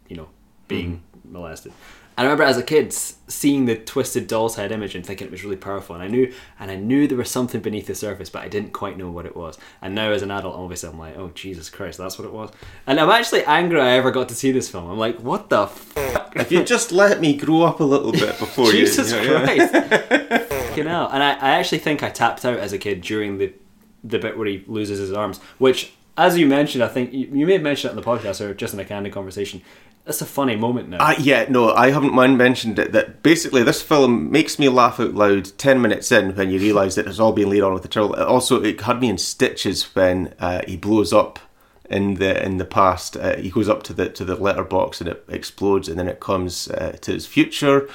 you 0.07 0.17
know, 0.17 0.29
being 0.67 1.03
molested. 1.23 1.73
I 2.17 2.23
remember 2.23 2.43
as 2.43 2.57
a 2.57 2.63
kid 2.63 2.91
seeing 2.93 3.65
the 3.65 3.75
twisted 3.75 4.25
doll's 4.25 4.55
head 4.55 4.71
image 4.71 4.95
and 4.95 5.05
thinking 5.05 5.27
it 5.27 5.31
was 5.31 5.43
really 5.43 5.55
powerful. 5.55 5.93
And 5.93 6.03
I 6.03 6.07
knew, 6.07 6.33
and 6.59 6.71
I 6.71 6.75
knew 6.75 7.07
there 7.07 7.17
was 7.17 7.29
something 7.29 7.61
beneath 7.61 7.85
the 7.85 7.93
surface, 7.93 8.29
but 8.29 8.41
I 8.41 8.47
didn't 8.47 8.73
quite 8.73 8.97
know 8.97 9.11
what 9.11 9.27
it 9.27 9.35
was. 9.35 9.57
And 9.83 9.93
now 9.93 10.11
as 10.11 10.23
an 10.23 10.31
adult, 10.31 10.55
obviously, 10.55 10.89
I'm 10.89 10.97
like, 10.97 11.15
oh 11.15 11.29
Jesus 11.35 11.69
Christ, 11.69 11.99
that's 11.99 12.17
what 12.17 12.25
it 12.25 12.33
was. 12.33 12.49
And 12.87 12.99
I'm 12.99 13.11
actually 13.11 13.43
angry 13.45 13.79
I 13.79 13.91
ever 13.91 14.09
got 14.09 14.29
to 14.29 14.35
see 14.35 14.51
this 14.51 14.67
film. 14.67 14.89
I'm 14.89 14.97
like, 14.97 15.19
what 15.19 15.49
the 15.49 15.67
fuck? 15.67 16.35
If 16.35 16.51
you 16.51 16.63
just 16.63 16.91
let 16.91 17.21
me 17.21 17.37
grow 17.37 17.61
up 17.61 17.79
a 17.79 17.83
little 17.83 18.11
bit 18.11 18.39
before 18.39 18.71
Jesus 18.71 19.11
you, 19.11 19.17
you 19.21 19.27
know, 19.27 19.43
yeah. 19.43 19.67
Christ! 19.67 20.49
Fucking 20.49 20.85
hell. 20.87 21.09
And 21.11 21.21
I, 21.21 21.33
I 21.33 21.49
actually 21.51 21.79
think 21.79 22.01
I 22.01 22.09
tapped 22.09 22.45
out 22.45 22.57
as 22.57 22.73
a 22.73 22.77
kid 22.77 23.01
during 23.01 23.37
the 23.37 23.53
the 24.03 24.19
bit 24.19 24.37
where 24.37 24.47
he 24.47 24.63
loses 24.67 24.99
his 24.99 25.11
arms, 25.11 25.39
which, 25.57 25.93
as 26.17 26.37
you 26.37 26.47
mentioned, 26.47 26.83
I 26.83 26.87
think 26.87 27.13
you, 27.13 27.27
you 27.33 27.45
may 27.45 27.53
have 27.53 27.61
mentioned 27.61 27.89
it 27.89 27.97
in 27.97 28.01
the 28.01 28.07
podcast 28.07 28.41
or 28.41 28.53
just 28.53 28.73
in 28.73 28.79
a 28.79 28.85
candid 28.85 29.13
conversation. 29.13 29.61
That's 30.07 30.21
a 30.21 30.25
funny 30.25 30.55
moment 30.55 30.87
now. 30.87 31.05
Uh, 31.05 31.15
yeah, 31.19 31.47
no, 31.49 31.73
I 31.73 31.91
haven't 31.91 32.15
mentioned 32.15 32.79
it. 32.79 32.93
That 32.93 33.21
basically 33.23 33.61
this 33.63 33.81
film 33.81 34.31
makes 34.31 34.57
me 34.57 34.69
laugh 34.69 35.01
out 35.01 35.13
loud 35.13 35.51
ten 35.57 35.81
minutes 35.81 36.13
in 36.13 36.33
when 36.33 36.49
you 36.49 36.61
realise 36.61 36.95
that 36.95 37.07
it's 37.07 37.19
all 37.19 37.33
been 37.33 37.49
laid 37.49 37.61
on 37.61 37.73
with 37.73 37.81
the 37.81 37.89
child. 37.89 38.15
Also, 38.15 38.63
it 38.63 38.79
had 38.79 39.01
me 39.01 39.09
in 39.09 39.17
stitches 39.17 39.83
when 39.95 40.33
uh, 40.39 40.61
he 40.65 40.77
blows 40.77 41.11
up 41.11 41.39
in 41.89 42.13
the 42.15 42.41
in 42.41 42.55
the 42.55 42.63
past. 42.63 43.17
Uh, 43.17 43.35
he 43.35 43.49
goes 43.49 43.67
up 43.67 43.83
to 43.83 43.93
the 43.93 44.07
to 44.11 44.23
the 44.23 44.35
letterbox 44.35 45.01
and 45.01 45.09
it 45.09 45.25
explodes, 45.27 45.89
and 45.89 45.99
then 45.99 46.07
it 46.07 46.21
comes 46.21 46.69
uh, 46.69 46.95
to 47.01 47.11
his 47.11 47.27
future. 47.27 47.89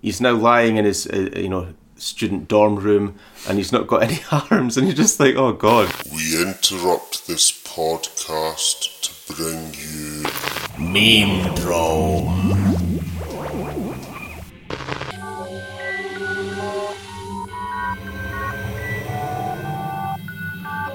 He's 0.00 0.20
now 0.20 0.34
lying 0.34 0.78
in 0.78 0.84
his 0.84 1.06
uh, 1.06 1.30
you 1.36 1.48
know 1.48 1.74
student 1.94 2.48
dorm 2.48 2.74
room, 2.74 3.20
and 3.48 3.58
he's 3.58 3.70
not 3.70 3.86
got 3.86 4.02
any 4.02 4.18
arms, 4.50 4.76
and 4.76 4.88
you're 4.88 4.96
just 4.96 5.20
like, 5.20 5.36
oh 5.36 5.52
god. 5.52 5.94
We 6.12 6.42
interrupt 6.42 7.28
this 7.28 7.52
podcast 7.52 9.00
to 9.02 9.12
Meme 10.78 11.54
Pro. 11.56 12.28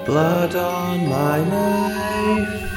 Blood 0.06 0.54
on 0.54 1.08
my 1.08 1.38
knife. 1.50 2.70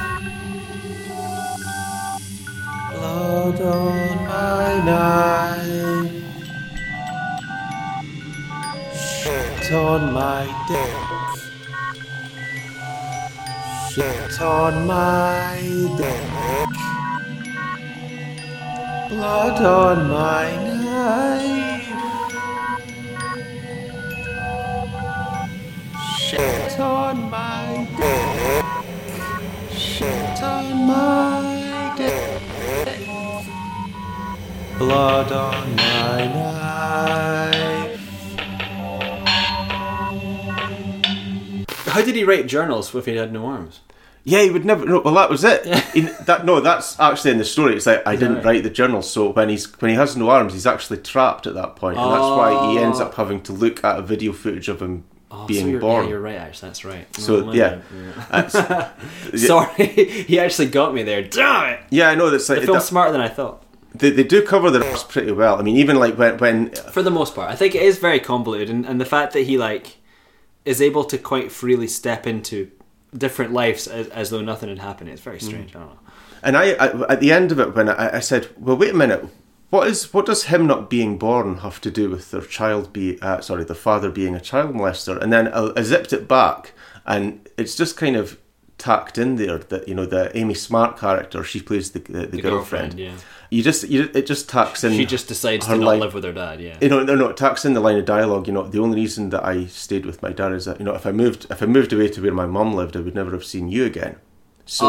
Blood 2.90 3.60
on 3.60 4.16
my 4.26 4.84
knife. 4.84 6.12
Shit 8.92 9.72
on 9.72 10.12
my 10.12 10.44
dick. 10.66 11.21
Shit 13.94 14.40
on 14.40 14.86
my 14.86 15.58
dick. 15.98 16.70
Blood 19.10 19.60
on 19.60 20.08
my 20.08 20.48
knife. 20.80 21.84
Shit 26.18 26.80
on 26.80 27.30
my 27.30 27.86
dick. 27.98 28.64
Shit 29.76 30.42
on 30.42 30.86
my 30.86 31.94
dick. 31.98 32.98
Blood 34.78 35.32
on 35.32 35.76
my 35.76 36.26
knife. 36.32 37.81
How 41.92 42.02
did 42.02 42.14
he 42.16 42.24
write 42.24 42.46
journals 42.46 42.94
if 42.94 43.06
he 43.06 43.16
had 43.16 43.32
no 43.32 43.46
arms? 43.46 43.80
Yeah, 44.24 44.42
he 44.42 44.50
would 44.50 44.64
never. 44.64 44.84
No, 44.86 45.00
well, 45.00 45.14
that 45.14 45.30
was 45.30 45.42
it. 45.44 45.64
He- 45.94 46.00
that 46.26 46.44
no, 46.44 46.60
that's 46.60 46.98
actually 47.00 47.32
in 47.32 47.38
the 47.38 47.44
story. 47.44 47.74
It's 47.76 47.86
like 47.86 48.06
I 48.06 48.14
didn't 48.14 48.36
right? 48.36 48.44
write 48.44 48.62
the 48.62 48.70
journal, 48.70 49.02
so 49.02 49.30
when 49.32 49.48
he's 49.48 49.66
when 49.80 49.90
he 49.90 49.96
has 49.96 50.16
no 50.16 50.30
arms, 50.30 50.52
he's 50.52 50.66
actually 50.66 50.98
trapped 50.98 51.46
at 51.48 51.54
that 51.54 51.74
point, 51.76 51.98
and 51.98 52.12
that's 52.12 52.20
why 52.20 52.70
he 52.72 52.78
ends 52.78 53.00
Oh. 53.00 53.06
up 53.06 53.14
having 53.14 53.40
to 53.42 53.52
look 53.52 53.82
at 53.84 53.98
a 53.98 54.02
video 54.02 54.32
footage 54.32 54.68
of 54.68 54.80
him 54.80 55.04
Oh, 55.34 55.46
being 55.46 55.64
so 55.64 55.70
you're, 55.70 55.80
born. 55.80 56.04
Yeah, 56.04 56.10
you're 56.10 56.20
right. 56.20 56.36
Actually, 56.36 56.68
that's 56.68 56.84
right. 56.84 57.16
So, 57.16 57.48
Oh, 57.48 57.52
yeah. 57.52 57.80
yeah. 58.30 58.30
Uh, 58.30 58.88
Sorry, 59.36 59.86
he 60.28 60.38
actually 60.38 60.68
got 60.68 60.94
me 60.94 61.02
there. 61.02 61.22
Damn 61.22 61.72
it! 61.74 61.80
yeah, 61.90 62.08
I 62.10 62.14
know 62.14 62.30
that's 62.30 62.48
like 62.48 62.60
The 62.60 62.66
film's 62.66 62.82
that- 62.82 62.88
smarter 62.88 63.12
than 63.12 63.20
I 63.22 63.28
thought. 63.28 63.64
they, 63.94 64.10
they 64.10 64.24
do 64.24 64.42
cover 64.46 64.70
the 64.70 64.80
rest 64.80 65.08
pretty 65.08 65.32
well. 65.32 65.58
I 65.58 65.62
mean, 65.62 65.76
even 65.76 65.96
like 65.96 66.16
when 66.16 66.38
when 66.38 66.70
For 66.70 67.02
the 67.02 67.10
most 67.10 67.34
part, 67.34 67.50
I 67.50 67.56
think 67.56 67.74
it 67.74 67.82
is 67.82 67.98
very 67.98 68.20
convoluted, 68.20 68.70
and, 68.70 68.86
and 68.86 69.00
the 69.00 69.04
fact 69.06 69.32
that 69.32 69.42
he 69.42 69.58
like 69.58 69.96
is 70.64 70.80
able 70.80 71.04
to 71.04 71.18
quite 71.18 71.50
freely 71.52 71.86
step 71.88 72.26
into 72.26 72.70
different 73.16 73.52
lives 73.52 73.86
as, 73.86 74.08
as 74.08 74.30
though 74.30 74.40
nothing 74.40 74.68
had 74.68 74.78
happened. 74.78 75.10
It's 75.10 75.20
Mm. 75.20 75.24
very 75.24 75.40
strange. 75.40 75.70
I 75.76 75.78
don't 75.80 75.88
know. 75.88 75.98
And 76.42 76.56
I, 76.56 76.72
I 76.72 77.12
at 77.12 77.20
the 77.20 77.30
end 77.32 77.52
of 77.52 77.60
it, 77.60 77.74
when 77.74 77.88
I, 77.88 78.16
I 78.16 78.20
said, 78.20 78.48
"Well, 78.58 78.76
wait 78.76 78.90
a 78.90 78.96
minute, 78.96 79.24
what 79.70 79.86
is 79.86 80.12
what 80.12 80.26
does 80.26 80.44
him 80.44 80.66
not 80.66 80.90
being 80.90 81.16
born 81.18 81.58
have 81.58 81.80
to 81.82 81.90
do 81.90 82.10
with 82.10 82.30
their 82.30 82.40
child 82.42 82.92
be 82.92 83.18
uh, 83.22 83.40
sorry, 83.40 83.64
the 83.64 83.74
father 83.74 84.10
being 84.10 84.34
a 84.34 84.40
child 84.40 84.74
molester?" 84.74 85.20
And 85.22 85.32
then 85.32 85.48
I, 85.52 85.70
I 85.76 85.82
zipped 85.82 86.12
it 86.12 86.26
back, 86.26 86.72
and 87.06 87.48
it's 87.56 87.76
just 87.76 87.96
kind 87.96 88.16
of 88.16 88.38
tacked 88.78 89.18
in 89.18 89.36
there 89.36 89.58
that 89.58 89.86
you 89.86 89.94
know 89.94 90.06
the 90.06 90.36
Amy 90.36 90.54
Smart 90.54 90.98
character, 90.98 91.44
she 91.44 91.60
plays 91.62 91.92
the 91.92 92.00
the, 92.00 92.26
the, 92.26 92.40
girlfriend. 92.42 92.98
yeah. 92.98 93.12
You 93.52 93.62
just 93.62 93.86
you, 93.88 94.08
it 94.14 94.26
just 94.26 94.48
tucks 94.48 94.82
in. 94.82 94.92
She 94.94 95.04
just 95.04 95.28
decides 95.28 95.66
to 95.66 95.76
not 95.76 95.84
line- 95.88 96.00
live 96.00 96.14
with 96.14 96.24
her 96.24 96.32
dad. 96.32 96.58
Yeah. 96.60 96.78
You 96.80 96.88
know, 96.88 97.02
no, 97.02 97.14
no, 97.14 97.28
it 97.28 97.36
tacks 97.36 97.66
in 97.66 97.74
the 97.74 97.80
line 97.80 97.98
of 97.98 98.06
dialogue. 98.06 98.46
You 98.46 98.54
know, 98.54 98.66
the 98.66 98.80
only 98.80 98.96
reason 98.96 99.28
that 99.30 99.44
I 99.44 99.66
stayed 99.66 100.06
with 100.06 100.22
my 100.22 100.32
dad 100.32 100.52
is 100.52 100.64
that 100.64 100.78
you 100.78 100.86
know, 100.86 100.94
if 100.94 101.04
I 101.04 101.12
moved, 101.12 101.46
if 101.50 101.62
I 101.62 101.66
moved 101.66 101.92
away 101.92 102.08
to 102.08 102.22
where 102.22 102.32
my 102.32 102.46
mum 102.46 102.72
lived, 102.74 102.96
I 102.96 103.00
would 103.00 103.14
never 103.14 103.32
have 103.32 103.44
seen 103.44 103.68
you 103.68 103.84
again. 103.84 104.16
So, 104.64 104.86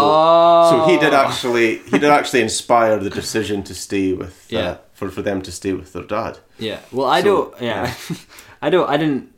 so 0.69 0.85
he 0.87 0.95
Oh. 0.95 0.99
did 1.01 1.13
actually, 1.13 1.79
he 1.79 1.97
did 1.99 2.05
actually 2.05 2.41
inspire 2.49 2.97
the 2.99 3.09
decision 3.09 3.63
to 3.63 3.73
stay 3.75 4.13
with, 4.13 4.45
Yeah. 4.49 4.59
uh, 4.59 4.77
for 4.93 5.09
for 5.09 5.21
them 5.21 5.41
to 5.41 5.51
stay 5.51 5.73
with 5.73 5.91
their 5.91 6.03
dad. 6.03 6.37
yeah. 6.57 6.79
Well, 6.91 7.07
I 7.09 7.21
So, 7.21 7.25
don't. 7.27 7.61
Yeah. 7.61 7.93
I 8.65 8.69
don't. 8.69 8.89
I 8.89 8.97
didn't. 8.97 9.29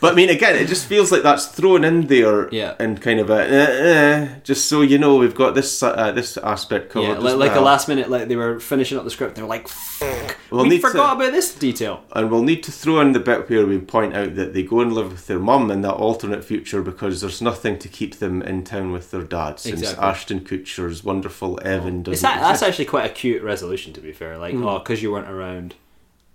But 0.00 0.12
I 0.12 0.16
mean, 0.16 0.28
again, 0.30 0.54
it 0.56 0.66
just 0.68 0.86
feels 0.86 1.10
like 1.10 1.22
that's 1.22 1.46
thrown 1.46 1.82
in 1.84 2.06
there, 2.06 2.48
Yeah. 2.52 2.74
and 2.78 3.00
kind 3.00 3.20
of 3.20 3.30
a, 3.30 3.40
eh, 3.40 3.66
eh, 3.88 4.28
just 4.44 4.68
so 4.68 4.82
you 4.82 4.98
know, 4.98 5.16
we've 5.16 5.34
got 5.34 5.54
this 5.54 5.82
uh, 5.82 6.12
this 6.12 6.36
aspect 6.36 6.90
covered. 6.90 7.08
yeah. 7.08 7.18
Like, 7.18 7.36
like 7.36 7.54
a 7.56 7.60
last 7.60 7.88
minute, 7.88 8.10
like 8.10 8.28
they 8.28 8.36
were 8.36 8.60
finishing 8.60 8.98
up 8.98 9.04
the 9.04 9.10
script. 9.10 9.34
They 9.36 9.42
were 9.42 9.48
like, 9.48 9.66
"Fuck, 9.68 10.36
We'll 10.50 10.62
we 10.64 10.68
need 10.70 10.80
forgot 10.82 11.10
to- 11.14 11.16
about 11.24 11.32
this 11.32 11.54
detail." 11.54 12.04
And 12.12 12.30
we'll 12.30 12.42
need 12.42 12.62
to 12.64 12.72
throw 12.72 13.00
in 13.00 13.12
the 13.12 13.20
bit 13.20 13.48
where 13.48 13.66
we 13.66 13.78
point 13.78 14.14
out 14.14 14.34
that 14.36 14.52
they 14.54 14.62
go 14.62 14.80
and 14.80 14.92
live 14.92 15.10
with 15.12 15.26
their 15.26 15.38
mum 15.38 15.70
in 15.70 15.80
that 15.82 15.94
alternate 15.94 16.44
future 16.44 16.82
because 16.82 17.20
there's 17.22 17.40
nothing 17.42 17.78
to 17.78 17.88
keep 17.88 18.18
them 18.18 18.42
in 18.42 18.62
town 18.64 18.92
with 18.92 19.10
their 19.10 19.22
dad 19.22 19.58
since 19.58 19.80
Exactly. 19.80 20.04
Ashton 20.06 20.40
Kutcher's 20.40 21.02
wonderful 21.02 21.58
Evan 21.64 22.02
doesn't 22.02 22.22
that, 22.22 22.40
that's 22.40 22.62
actually 22.62 22.84
quite 22.86 23.06
a 23.10 23.12
cute 23.14 23.42
resolution, 23.42 23.92
to 23.94 24.00
be 24.00 24.12
fair. 24.12 24.36
Like, 24.38 24.54
oh, 24.54 24.78
because 24.80 25.02
you 25.02 25.12
weren't 25.12 25.30
around, 25.30 25.74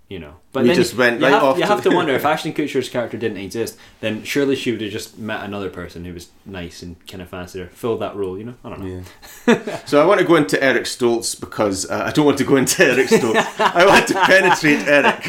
you 0.08 0.18
know. 0.18 0.34
But 0.52 0.62
We 0.62 0.68
then 0.68 0.76
just 0.76 0.92
you, 0.92 0.98
went 1.00 1.18
you 1.20 1.26
right 1.26 1.32
have, 1.34 1.42
off 1.42 1.56
You 1.56 1.62
to- 1.64 1.68
have 1.68 1.82
to 1.82 1.90
wonder 1.94 2.12
if 2.14 2.24
Ashton 2.24 2.52
Kutcher's 2.54 2.88
character 2.88 3.16
didn't 3.18 3.38
exist, 3.38 3.76
then 4.00 4.22
surely 4.24 4.54
she 4.56 4.70
would 4.72 4.80
have 4.80 4.90
just 4.92 5.18
met 5.18 5.42
another 5.44 5.68
person 5.70 6.04
who 6.04 6.12
was 6.14 6.28
nice 6.44 6.82
and 6.82 6.96
kind 7.08 7.20
of 7.22 7.28
fancied 7.28 7.60
her, 7.60 7.66
filled 7.68 8.00
that 8.00 8.14
role. 8.16 8.38
You 8.38 8.44
know, 8.44 8.54
I 8.64 8.68
don't 8.70 8.82
know. 8.82 9.02
So 9.86 10.00
I 10.02 10.06
want 10.06 10.20
to 10.20 10.26
go 10.26 10.36
into 10.36 10.62
Eric 10.62 10.84
Stoltz 10.84 11.38
because 11.38 11.90
uh, 11.90 12.04
I 12.06 12.12
don't 12.12 12.24
want 12.26 12.38
to 12.38 12.44
go 12.44 12.56
into 12.56 12.84
Eric 12.84 13.08
Stoltz. 13.08 13.44
I 13.60 13.84
want 13.86 14.06
to 14.08 14.14
penetrate 14.14 14.86
Eric. 14.86 15.20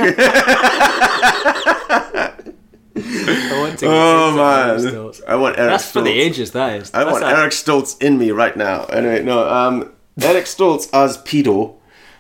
I 2.99 3.59
want 3.59 3.79
to 3.79 3.85
oh 3.87 4.35
man, 4.35 4.79
Stoltz. 4.79 5.21
I 5.27 5.35
want 5.35 5.57
Eric. 5.57 5.71
That's 5.71 5.91
for 5.91 6.01
the 6.01 6.09
Stoltz. 6.09 6.17
ages. 6.19 6.51
That 6.51 6.81
is. 6.81 6.91
I 6.93 7.03
That's 7.03 7.11
want 7.21 7.23
Eric 7.25 7.51
Stoltz 7.51 8.01
in 8.01 8.17
me 8.17 8.31
right 8.31 8.55
now. 8.57 8.85
Anyway, 8.85 9.23
no, 9.23 9.47
um, 9.47 9.91
Eric 10.21 10.45
Stoltz 10.45 10.89
as 10.93 11.17
pedo. 11.19 11.75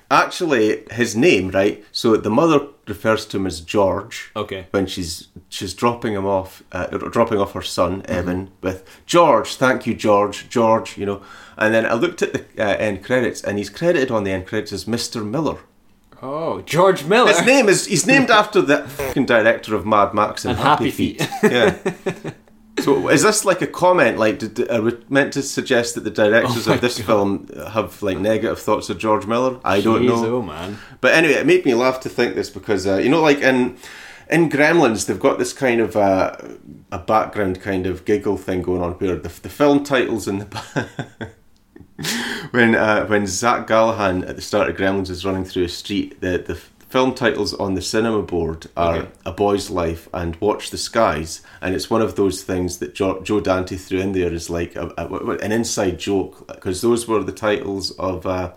Actually, 0.09 0.83
his 0.91 1.15
name, 1.15 1.49
right? 1.49 1.83
So 1.91 2.15
the 2.15 2.29
mother 2.29 2.67
refers 2.87 3.25
to 3.27 3.37
him 3.37 3.45
as 3.45 3.59
George. 3.59 4.31
Okay. 4.35 4.67
When 4.71 4.87
she's 4.87 5.27
she's 5.49 5.73
dropping 5.73 6.13
him 6.13 6.25
off, 6.25 6.63
uh, 6.71 6.87
dropping 6.87 7.39
off 7.39 7.53
her 7.53 7.61
son 7.61 8.01
Mm-hmm. 8.01 8.11
Evan 8.11 8.51
with 8.61 8.83
George. 9.05 9.55
Thank 9.55 9.85
you, 9.85 9.93
George. 9.93 10.47
George, 10.49 10.97
you 10.97 11.05
know. 11.05 11.21
And 11.57 11.73
then 11.73 11.85
I 11.85 11.93
looked 11.93 12.21
at 12.21 12.33
the 12.33 12.41
uh, 12.57 12.77
end 12.77 13.03
credits, 13.03 13.43
and 13.43 13.57
he's 13.57 13.69
credited 13.69 14.11
on 14.11 14.23
the 14.23 14.31
end 14.31 14.47
credits 14.47 14.71
as 14.71 14.85
Mr. 14.85 15.25
Miller. 15.25 15.57
Oh, 16.21 16.61
George 16.61 17.03
Miller. 17.03 17.29
His 17.31 17.45
name 17.45 17.67
is 17.69 17.85
he's 17.85 18.07
named 18.07 18.31
after 18.31 18.61
the 18.61 18.87
fucking 18.87 19.25
director 19.25 19.75
of 19.75 19.85
Mad 19.85 20.13
Max 20.13 20.45
and, 20.45 20.57
And 20.57 20.59
Happy 20.59 21.17
yeah. 21.43 21.77
So 22.79 23.09
is 23.09 23.23
this 23.23 23.43
like 23.43 23.61
a 23.61 23.67
comment? 23.67 24.17
Like, 24.17 24.39
did, 24.39 24.69
are 24.69 24.81
we 24.81 24.97
meant 25.09 25.33
to 25.33 25.41
suggest 25.41 25.95
that 25.95 26.03
the 26.03 26.11
directors 26.11 26.67
Oh 26.67 26.73
of 26.73 26.81
this 26.81 26.97
God. 26.97 27.05
film 27.05 27.47
have 27.71 28.01
like 28.03 28.17
negative 28.19 28.59
thoughts 28.59 28.89
of 28.89 28.97
George 28.99 29.25
Miller? 29.25 29.59
I 29.65 29.81
don't 29.81 30.03
Jeez, 30.03 30.07
know. 30.21 30.35
oh 30.37 30.41
man. 30.41 30.77
But 31.01 31.13
anyway, 31.15 31.35
it 31.35 31.47
made 31.47 31.65
me 31.65 31.73
laugh 31.73 31.99
to 32.01 32.09
think 32.09 32.35
this 32.35 32.49
because 32.49 32.85
uh, 32.85 32.97
you 32.97 33.09
know, 33.09 33.21
like 33.21 33.39
in 33.39 33.77
in 34.29 34.49
Gremlins, 34.49 35.05
they've 35.07 35.19
got 35.19 35.39
this 35.39 35.53
kind 35.53 35.81
of 35.81 35.95
uh, 35.95 36.35
a 36.91 36.99
background 36.99 37.61
kind 37.61 37.87
of 37.87 38.05
giggle 38.05 38.37
thing 38.37 38.61
going 38.61 38.81
on 38.83 38.91
where 38.93 39.15
the, 39.15 39.29
the 39.29 39.49
film 39.49 39.83
titles 39.83 40.27
in 40.27 40.39
the 40.39 40.87
when 42.51 42.75
uh, 42.75 43.05
when 43.07 43.25
Zach 43.25 43.67
Galligan 43.67 44.27
at 44.29 44.35
the 44.35 44.41
start 44.41 44.69
of 44.69 44.77
Gremlins 44.77 45.09
is 45.09 45.25
running 45.25 45.45
through 45.45 45.63
a 45.63 45.69
street, 45.69 46.21
the 46.21 46.37
the 46.37 46.59
film 46.89 47.13
titles 47.13 47.53
on 47.53 47.73
the 47.73 47.81
cinema 47.81 48.21
board 48.21 48.67
are 48.75 48.97
Okay. 48.97 49.11
A 49.25 49.31
Boy's 49.31 49.69
Life 49.69 50.07
and 50.13 50.35
Watch 50.37 50.69
the 50.69 50.77
Skies, 50.77 51.41
and 51.61 51.75
it's 51.75 51.89
one 51.89 52.01
of 52.01 52.15
those 52.15 52.43
things 52.43 52.77
that 52.79 52.95
jo- 52.95 53.21
Joe 53.21 53.39
Dante 53.39 53.75
threw 53.75 53.99
in 53.99 54.13
there 54.13 54.33
as 54.33 54.49
like 54.49 54.75
a, 54.75 54.93
a, 54.97 55.37
an 55.37 55.51
inside 55.51 55.99
joke 55.99 56.47
because 56.47 56.81
those 56.81 57.07
were 57.07 57.23
the 57.23 57.31
titles 57.31 57.91
of. 57.91 58.25
Uh, 58.25 58.53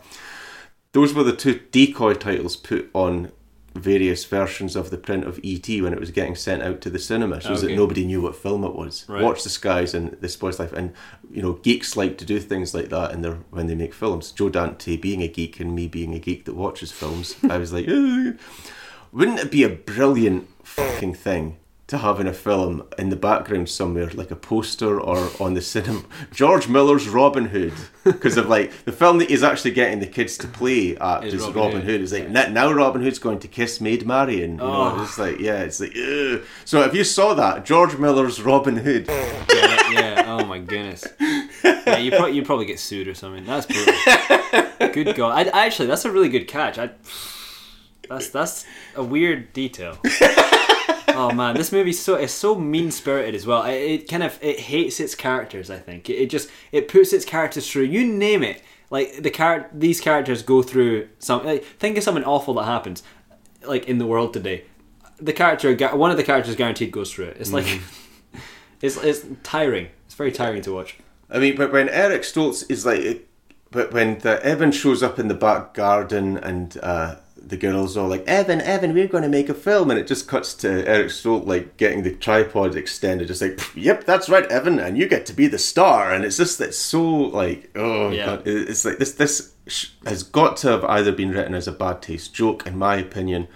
those 0.92 1.14
were 1.14 1.22
the 1.22 1.36
two 1.36 1.60
decoy 1.70 2.14
titles 2.14 2.56
put 2.56 2.90
on 2.94 3.30
various 3.74 4.24
versions 4.24 4.74
of 4.74 4.90
the 4.90 4.98
print 4.98 5.24
of 5.24 5.38
ET 5.44 5.68
when 5.68 5.92
it 5.92 6.00
was 6.00 6.10
getting 6.10 6.34
sent 6.34 6.62
out 6.62 6.80
to 6.80 6.90
the 6.90 6.98
cinema, 6.98 7.40
so 7.40 7.50
ah, 7.50 7.52
Okay. 7.52 7.66
that 7.68 7.76
nobody 7.76 8.04
knew 8.04 8.20
what 8.20 8.34
film 8.34 8.64
it 8.64 8.74
was. 8.74 9.04
Right. 9.08 9.22
Watch 9.22 9.44
the 9.44 9.48
Skies 9.48 9.94
and 9.94 10.12
the 10.20 10.36
Boy's 10.40 10.58
Life, 10.58 10.72
and 10.72 10.92
you 11.30 11.40
know, 11.42 11.52
geeks 11.54 11.96
like 11.96 12.18
to 12.18 12.24
do 12.24 12.40
things 12.40 12.74
like 12.74 12.88
that 12.88 13.12
in 13.12 13.22
their 13.22 13.38
when 13.50 13.68
they 13.68 13.74
make 13.76 13.94
films. 13.94 14.32
Joe 14.32 14.48
Dante 14.48 14.96
being 14.96 15.22
a 15.22 15.28
geek 15.28 15.60
and 15.60 15.74
me 15.74 15.86
being 15.86 16.14
a 16.14 16.18
geek 16.18 16.44
that 16.46 16.54
watches 16.54 16.90
films, 16.90 17.36
I 17.48 17.58
was 17.58 17.72
like, 17.72 17.86
wouldn't 19.12 19.38
it 19.40 19.50
be 19.50 19.62
a 19.62 19.68
brilliant 19.68 20.48
fucking 20.66 21.14
thing? 21.14 21.56
To 21.90 21.98
having 21.98 22.28
a 22.28 22.32
film 22.32 22.84
in 22.98 23.08
the 23.08 23.16
background 23.16 23.68
somewhere, 23.68 24.08
like 24.10 24.30
a 24.30 24.36
poster 24.36 25.00
or 25.00 25.28
on 25.40 25.54
the 25.54 25.60
cinema, 25.60 26.04
George 26.32 26.68
Miller's 26.68 27.08
Robin 27.08 27.46
Hood, 27.46 27.72
because 28.04 28.36
of 28.36 28.48
like 28.48 28.70
the 28.84 28.92
film 28.92 29.18
that 29.18 29.28
he's 29.28 29.42
actually 29.42 29.72
getting 29.72 29.98
the 29.98 30.06
kids 30.06 30.38
to 30.38 30.46
play 30.46 30.96
at 30.96 31.24
Is 31.24 31.42
Robin 31.42 31.54
Robin, 31.56 31.80
Hood. 31.82 32.00
It's 32.00 32.12
like 32.12 32.28
now 32.30 32.70
Robin 32.70 33.02
Hood's 33.02 33.18
going 33.18 33.40
to 33.40 33.48
kiss 33.48 33.80
Maid 33.80 34.06
Marian. 34.06 34.52
You 34.52 34.56
know, 34.58 34.92
Oh. 34.98 35.02
it's 35.02 35.18
like 35.18 35.40
yeah, 35.40 35.62
it's 35.62 35.80
like 35.80 35.96
ugh. 35.96 36.42
so. 36.64 36.82
If 36.82 36.94
you 36.94 37.02
saw 37.02 37.34
that 37.34 37.64
George 37.64 37.96
Miller's 37.96 38.40
Robin 38.40 38.76
Hood, 38.76 39.06
Yeah, 39.08 39.90
yeah. 39.90 40.24
Oh 40.28 40.44
my 40.46 40.60
goodness. 40.60 41.04
Yeah, 41.64 41.98
you 41.98 42.12
probably 42.12 42.32
you 42.36 42.44
probably 42.44 42.66
get 42.66 42.78
sued 42.78 43.08
or 43.08 43.14
something. 43.14 43.44
That's 43.44 43.66
brutal. 43.66 44.92
Good 44.92 45.16
God. 45.16 45.48
I, 45.48 45.66
actually, 45.66 45.88
that's 45.88 46.04
a 46.04 46.10
really 46.12 46.28
good 46.28 46.46
catch. 46.46 46.78
I, 46.78 46.90
that's 48.08 48.28
that's 48.28 48.64
a 48.94 49.02
weird 49.02 49.52
detail. 49.52 49.98
Oh 51.14 51.32
man, 51.32 51.54
this 51.56 51.72
movie 51.72 51.92
so 51.92 52.14
it's 52.14 52.32
so 52.32 52.54
mean 52.54 52.90
spirited 52.90 53.34
as 53.34 53.46
well. 53.46 53.64
It, 53.64 53.74
it 53.74 54.08
kind 54.08 54.22
of 54.22 54.38
it 54.42 54.60
hates 54.60 55.00
its 55.00 55.14
characters. 55.14 55.70
I 55.70 55.78
think 55.78 56.08
it, 56.08 56.14
it 56.14 56.30
just 56.30 56.50
it 56.72 56.88
puts 56.88 57.12
its 57.12 57.24
characters 57.24 57.70
through. 57.70 57.84
You 57.84 58.06
name 58.06 58.42
it. 58.42 58.62
Like 58.90 59.22
the 59.22 59.30
char- 59.30 59.70
these 59.72 60.00
characters 60.00 60.42
go 60.42 60.62
through 60.62 61.08
some. 61.18 61.44
Like, 61.44 61.64
think 61.64 61.96
of 61.96 62.02
something 62.02 62.24
awful 62.24 62.54
that 62.54 62.64
happens, 62.64 63.02
like 63.64 63.86
in 63.86 63.98
the 63.98 64.06
world 64.06 64.32
today. 64.32 64.64
The 65.18 65.32
character, 65.32 65.74
one 65.96 66.10
of 66.10 66.16
the 66.16 66.24
characters, 66.24 66.56
guaranteed 66.56 66.90
goes 66.90 67.12
through 67.12 67.26
it. 67.26 67.36
It's 67.38 67.52
like, 67.52 67.80
it's 68.80 68.96
it's 68.96 69.24
tiring. 69.42 69.88
It's 70.06 70.14
very 70.14 70.32
tiring 70.32 70.62
to 70.62 70.72
watch. 70.72 70.96
I 71.30 71.38
mean, 71.38 71.56
but 71.56 71.70
when 71.70 71.88
Eric 71.88 72.22
Stoltz 72.22 72.68
is 72.68 72.84
like, 72.84 73.28
but 73.70 73.92
when 73.92 74.18
the 74.18 74.44
Evan 74.44 74.72
shows 74.72 75.02
up 75.02 75.18
in 75.18 75.28
the 75.28 75.34
back 75.34 75.74
garden 75.74 76.36
and 76.36 76.76
uh, 76.82 77.16
the 77.42 77.56
girls 77.56 77.96
are 77.96 78.06
like, 78.08 78.26
Evan, 78.26 78.60
Evan, 78.60 78.94
we're 78.94 79.08
going 79.08 79.22
to 79.22 79.28
make 79.28 79.48
a 79.48 79.54
film, 79.54 79.90
and 79.90 79.98
it 79.98 80.06
just 80.06 80.28
cuts 80.28 80.54
to 80.54 80.86
Eric 80.86 81.08
Stoltz 81.08 81.46
like 81.46 81.76
getting 81.76 82.02
the 82.02 82.14
tripod 82.14 82.76
extended, 82.76 83.28
just 83.28 83.42
like, 83.42 83.60
yep, 83.74 84.04
that's 84.04 84.28
right, 84.28 84.44
Evan, 84.46 84.78
and 84.78 84.96
you 84.98 85.08
get 85.08 85.26
to 85.26 85.32
be 85.32 85.46
the 85.46 85.58
star, 85.58 86.12
and 86.12 86.24
it's 86.24 86.36
just 86.36 86.60
it's 86.60 86.78
so 86.78 87.02
like, 87.02 87.70
oh 87.76 88.10
Yeah. 88.10 88.26
god, 88.26 88.42
it's 88.46 88.84
like 88.84 88.98
this 88.98 89.12
this 89.12 89.52
has 90.04 90.22
got 90.22 90.56
to 90.58 90.68
have 90.68 90.84
either 90.84 91.12
been 91.12 91.30
written 91.30 91.54
as 91.54 91.68
a 91.68 91.72
bad 91.72 92.02
taste 92.02 92.34
joke, 92.34 92.66
in 92.66 92.76
my 92.78 92.96
opinion, 92.96 93.48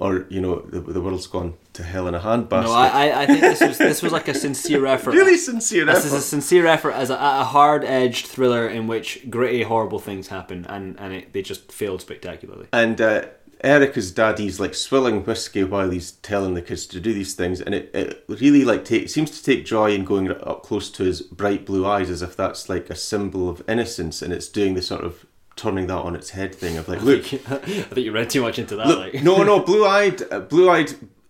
or 0.00 0.26
you 0.30 0.40
know, 0.40 0.60
the, 0.60 0.80
the 0.80 1.00
world's 1.00 1.26
gone 1.26 1.54
to 1.74 1.82
hell 1.82 2.06
in 2.08 2.14
a 2.14 2.20
handbasket. 2.20 2.64
No, 2.64 2.72
I, 2.72 3.22
I- 3.22 3.26
think 3.26 3.40
this 3.40 3.60
was 3.60 3.78
this 3.78 4.02
was 4.02 4.12
like 4.12 4.28
a 4.28 4.34
sincere 4.34 4.86
effort. 4.94 5.12
really 5.14 5.36
sincere 5.36 5.84
This 5.84 5.98
effort. 5.98 6.06
is 6.08 6.12
a 6.14 6.20
sincere 6.22 6.66
effort 6.66 6.92
as 6.92 7.10
a, 7.10 7.14
a 7.14 7.44
hard-edged 7.44 8.26
thriller 8.26 8.68
in 8.68 8.86
which 8.86 9.28
gritty, 9.28 9.62
horrible 9.62 9.98
things 9.98 10.28
happen, 10.28 10.64
and 10.68 10.98
and 11.00 11.12
it, 11.12 11.32
they 11.32 11.42
just 11.42 11.72
failed 11.72 12.00
spectacularly. 12.00 12.66
And 12.72 13.00
uh, 13.00 13.26
Erica's 13.64 14.12
daddy's 14.12 14.60
like 14.60 14.74
swilling 14.74 15.24
whiskey 15.24 15.64
while 15.64 15.90
he's 15.90 16.12
telling 16.12 16.54
the 16.54 16.62
kids 16.62 16.86
to 16.86 17.00
do 17.00 17.12
these 17.12 17.34
things, 17.34 17.60
and 17.60 17.74
it, 17.74 17.90
it 17.92 18.24
really 18.28 18.64
like 18.64 18.84
take, 18.84 19.08
seems 19.08 19.30
to 19.32 19.42
take 19.44 19.64
joy 19.66 19.92
in 19.92 20.04
going 20.04 20.30
up 20.30 20.62
close 20.62 20.88
to 20.92 21.02
his 21.02 21.22
bright 21.22 21.66
blue 21.66 21.84
eyes, 21.84 22.08
as 22.08 22.22
if 22.22 22.36
that's 22.36 22.68
like 22.68 22.88
a 22.88 22.94
symbol 22.94 23.48
of 23.48 23.62
innocence, 23.68 24.22
and 24.22 24.32
it's 24.32 24.46
doing 24.48 24.74
the 24.74 24.82
sort 24.82 25.02
of 25.04 25.26
turning 25.58 25.86
that 25.88 25.98
on 25.98 26.14
its 26.14 26.30
head 26.30 26.54
thing 26.54 26.78
of 26.78 26.88
like, 26.88 27.02
look, 27.02 27.24
I 27.34 27.58
think 27.58 27.98
you 27.98 28.12
read 28.12 28.30
too 28.30 28.40
much 28.42 28.58
into 28.58 28.76
that. 28.76 28.86
look, 28.86 29.12
like. 29.12 29.22
no, 29.22 29.42
no, 29.42 29.60
blue-eyed, 29.60 30.22
uh, 30.32 30.40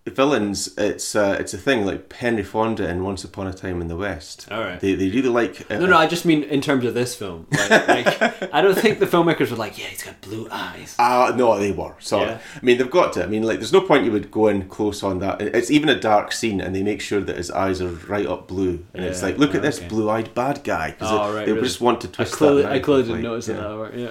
blue-eyed 0.09 0.15
villains. 0.15 0.73
It's 0.77 1.15
uh, 1.15 1.37
it's 1.39 1.53
a 1.53 1.57
thing 1.57 1.85
like 1.85 2.11
Henry 2.13 2.43
Fonda 2.43 2.87
in 2.89 3.03
Once 3.03 3.23
Upon 3.23 3.47
a 3.47 3.53
Time 3.53 3.81
in 3.81 3.87
the 3.87 3.95
West. 3.95 4.47
All 4.51 4.59
right. 4.61 4.79
they 4.79 4.95
they 4.95 5.09
really 5.09 5.29
like. 5.29 5.69
Uh, 5.71 5.79
No, 5.79 5.85
no, 5.87 5.97
I 5.97 6.07
just 6.07 6.25
mean 6.25 6.43
in 6.43 6.61
terms 6.61 6.85
of 6.85 6.93
this 6.93 7.15
film. 7.15 7.47
Like, 7.69 7.87
like, 7.87 8.53
I 8.53 8.61
don't 8.61 8.77
think 8.77 8.99
the 8.99 9.05
filmmakers 9.05 9.51
were 9.51 9.57
like, 9.57 9.77
yeah, 9.77 9.85
he's 9.85 10.01
got 10.03 10.19
blue 10.21 10.47
eyes. 10.51 10.95
Ah, 10.97 11.33
no, 11.35 11.57
they 11.59 11.71
were. 11.71 11.93
Sorry. 11.99 12.25
Yeah. 12.29 12.39
I 12.55 12.65
mean, 12.65 12.77
they've 12.77 12.89
got 12.89 13.13
to. 13.13 13.23
I 13.23 13.27
mean, 13.27 13.43
like, 13.43 13.59
there's 13.59 13.73
no 13.73 13.81
point 13.81 14.05
you 14.05 14.11
would 14.11 14.31
go 14.31 14.47
in 14.47 14.67
close 14.69 15.03
on 15.03 15.19
that. 15.19 15.41
It's 15.41 15.69
even 15.69 15.89
a 15.89 15.99
dark 15.99 16.31
scene, 16.31 16.61
and 16.61 16.75
they 16.75 16.83
make 16.83 17.01
sure 17.01 17.21
that 17.21 17.37
his 17.37 17.51
eyes 17.51 17.81
are 17.81 17.89
right 17.89 18.25
up 18.25 18.47
blue. 18.47 18.85
And 18.93 19.05
it's 19.05 19.21
like, 19.21 19.37
look 19.37 19.53
at 19.55 19.61
this 19.61 19.77
okay. 19.79 19.87
blue-eyed 19.87 20.33
bad 20.33 20.63
guy. 20.63 20.95
'cause 20.97 21.09
Oh, 21.11 21.31
they, 21.31 21.37
right, 21.37 21.45
they 21.45 21.51
really. 21.53 21.67
just 21.67 21.81
want 21.81 22.01
to 22.01 22.07
I 22.07 22.11
twist 22.11 22.33
clearly, 22.33 22.63
that. 22.63 22.71
I 22.71 22.79
clearly 22.79 23.03
didn't 23.03 23.15
like, 23.17 23.23
notice 23.23 23.47
yeah. 23.47 23.55
that. 23.55 23.65
Hour. 23.65 23.91
Yeah. 23.95 24.09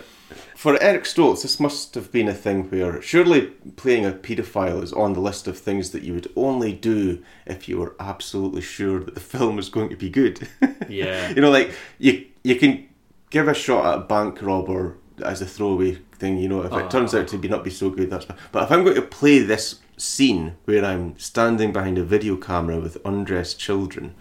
For 0.55 0.81
Eric 0.83 1.05
Stoltz, 1.05 1.43
this 1.43 1.61
must 1.61 1.95
have 1.95 2.11
been 2.13 2.29
a 2.29 2.35
thing 2.35 2.65
where 2.71 3.01
surely 3.01 3.43
playing 3.77 4.05
a 4.05 4.13
paedophile 4.13 4.83
is 4.83 4.93
on 4.93 5.13
the 5.15 5.21
list 5.21 5.47
of 5.47 5.57
things 5.59 5.91
that 5.91 6.03
you 6.03 6.15
would 6.15 6.31
only 6.37 6.73
do 6.73 7.23
if 7.47 7.69
you 7.69 7.79
were 7.79 7.95
absolutely 8.01 8.61
sure 8.61 9.01
that 9.01 9.15
the 9.15 9.21
film 9.37 9.59
is 9.59 9.69
going 9.69 9.89
to 9.91 9.97
be 9.97 10.11
good. 10.11 10.49
Yeah. 10.89 11.29
you 11.31 11.43
know, 11.43 11.51
like 11.51 11.75
you 11.99 12.25
you 12.43 12.57
can 12.57 12.89
give 13.29 13.47
a 13.47 13.53
shot 13.53 13.85
at 13.85 13.99
a 13.99 14.01
bank 14.07 14.41
robber 14.41 14.97
as 15.23 15.43
a 15.43 15.47
throwaway 15.47 15.99
thing. 16.13 16.39
You 16.39 16.49
know, 16.49 16.63
if 16.63 16.73
it 16.73 16.91
turns 16.91 17.15
out 17.15 17.29
to 17.29 17.37
be 17.39 17.47
not 17.47 17.63
be 17.63 17.71
so 17.71 17.91
good, 17.91 18.09
that's 18.09 18.25
fine. 18.25 18.39
But 18.53 18.63
if 18.65 18.73
I'm 18.73 18.85
going 18.85 18.97
to 18.97 19.03
play 19.03 19.41
this 19.41 19.81
scene 19.99 20.57
where 20.65 20.83
I'm 20.85 21.19
standing 21.19 21.73
behind 21.73 21.99
a 21.99 22.05
video 22.05 22.37
camera 22.37 22.81
with 22.81 22.97
undressed 23.05 23.59
children, 23.59 24.15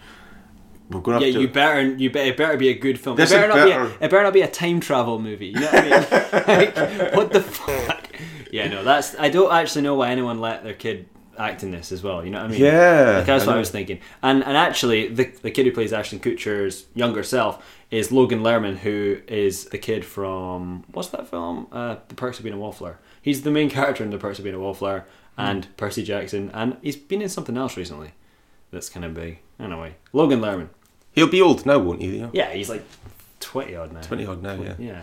we're 0.90 1.00
going 1.00 1.20
to 1.20 1.26
Yeah, 1.26 1.32
to. 1.34 1.40
you 1.40 1.48
better 1.48 1.82
you 1.82 2.10
better, 2.10 2.28
it 2.30 2.36
better 2.36 2.56
be 2.56 2.68
a 2.70 2.78
good 2.78 2.98
film. 2.98 3.16
This 3.16 3.30
it 3.30 3.34
better 3.34 3.48
not 3.48 3.64
be 3.66 3.72
a, 3.72 3.84
it 3.86 4.10
better 4.10 4.22
not 4.22 4.32
be 4.32 4.42
a 4.42 4.48
time 4.48 4.80
travel 4.80 5.18
movie. 5.18 5.46
You 5.48 5.60
know 5.60 5.66
what 5.66 5.74
I 5.74 5.82
mean? 5.82 6.74
like, 6.76 7.14
what 7.14 7.32
the 7.32 7.40
fuck? 7.42 8.08
Yeah, 8.50 8.68
no, 8.68 8.82
that's 8.84 9.14
I 9.18 9.28
don't 9.28 9.52
actually 9.52 9.82
know 9.82 9.94
why 9.94 10.10
anyone 10.10 10.40
let 10.40 10.64
their 10.64 10.74
kid 10.74 11.08
act 11.38 11.62
in 11.62 11.70
this 11.70 11.92
as 11.92 12.02
well. 12.02 12.24
You 12.24 12.30
know 12.30 12.38
what 12.40 12.46
I 12.48 12.52
mean? 12.52 12.60
Yeah, 12.62 13.16
like, 13.18 13.26
that's 13.26 13.44
I 13.44 13.46
what 13.46 13.56
I 13.56 13.58
was 13.58 13.70
thinking. 13.70 14.00
And 14.22 14.42
and 14.44 14.56
actually, 14.56 15.08
the 15.08 15.24
the 15.42 15.50
kid 15.50 15.66
who 15.66 15.72
plays 15.72 15.92
Ashton 15.92 16.18
Kutcher's 16.20 16.86
younger 16.94 17.22
self 17.22 17.64
is 17.90 18.10
Logan 18.12 18.40
Lerman, 18.40 18.76
who 18.78 19.20
is 19.28 19.66
the 19.66 19.78
kid 19.78 20.04
from 20.04 20.84
what's 20.92 21.08
that 21.08 21.28
film? 21.28 21.66
Uh, 21.72 21.96
the 22.08 22.14
Perks 22.14 22.38
of 22.38 22.44
Being 22.44 22.54
a 22.56 22.58
Wallflower. 22.58 22.98
He's 23.22 23.42
the 23.42 23.50
main 23.50 23.68
character 23.70 24.02
in 24.04 24.10
The 24.10 24.18
Perks 24.18 24.38
of 24.38 24.44
Being 24.44 24.56
a 24.56 24.58
Wallflower, 24.60 25.06
Hmm. 25.36 25.40
and 25.42 25.76
Percy 25.76 26.02
Jackson, 26.02 26.50
and 26.54 26.76
he's 26.82 26.96
been 26.96 27.22
in 27.22 27.28
something 27.28 27.56
else 27.56 27.76
recently. 27.76 28.12
That's 28.70 28.88
kind 28.88 29.04
of 29.04 29.14
big. 29.14 29.38
Anyway, 29.60 29.94
Logan 30.12 30.40
Lerman. 30.40 30.68
He'll 31.12 31.26
be 31.28 31.40
old 31.42 31.66
now, 31.66 31.78
won't 31.78 32.00
he? 32.00 32.18
Yeah. 32.18 32.30
Yeah, 32.32 32.52
he's 32.52 32.68
like 32.68 32.84
twenty 33.40 33.74
odd 33.74 33.92
now. 33.92 34.00
20 34.02 34.26
odd 34.26 34.42
now, 34.42 34.54
yeah. 34.54 34.74
Yeah. 34.78 35.00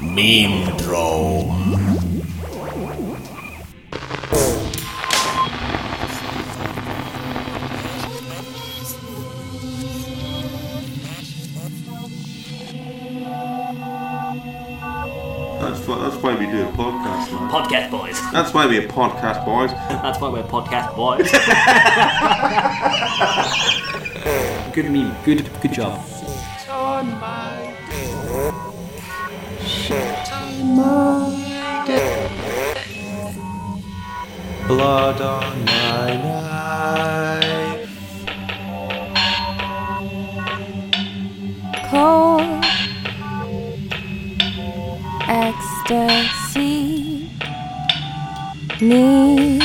Meme 0.00 0.76
Drone. 0.78 2.01
That's 16.22 16.38
why, 16.38 16.46
we 16.46 16.52
do 16.52 16.62
a 16.62 16.70
podcast, 16.70 17.32
man. 17.32 17.50
Podcast 17.50 17.90
boys. 17.90 18.30
That's 18.30 18.54
why 18.54 18.66
we're 18.66 18.86
podcast 18.86 19.44
boys. 19.44 19.70
That's 19.72 20.20
why 20.20 20.28
we're 20.28 20.44
podcast 20.44 20.94
boys. 20.94 21.28
good 24.72 24.88
meme. 24.88 25.16
Good 25.24 25.50
good 25.60 25.72
job. 25.72 26.00
Blood 34.68 35.20
on 35.20 35.64
my 35.64 36.16
knife. 36.22 37.90
cold 41.90 42.31
ecstasy 45.92 47.28
need 48.80 49.62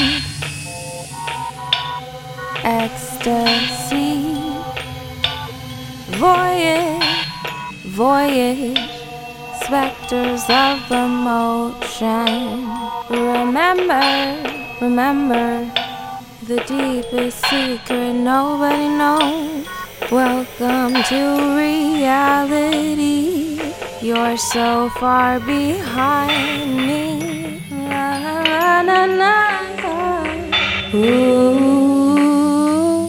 ecstasy 2.63 4.27
voyage, 7.97 8.77
specters 9.63 10.43
of 10.49 10.91
emotion. 10.91 12.69
Remember, 13.09 14.05
remember 14.79 15.71
the 16.43 16.57
deepest 16.67 17.43
secret 17.47 18.13
nobody 18.13 18.87
knows. 18.89 19.65
Welcome 20.11 21.01
to 21.09 21.55
reality. 21.57 23.36
You're 24.07 24.37
so 24.37 24.87
far 24.91 25.41
behind 25.41 26.77
me. 26.77 27.61
La, 27.69 28.17
la, 28.17 28.79
la, 28.79 29.03
la, 29.03 29.03
la. 29.83 30.23
Ooh, 30.95 32.29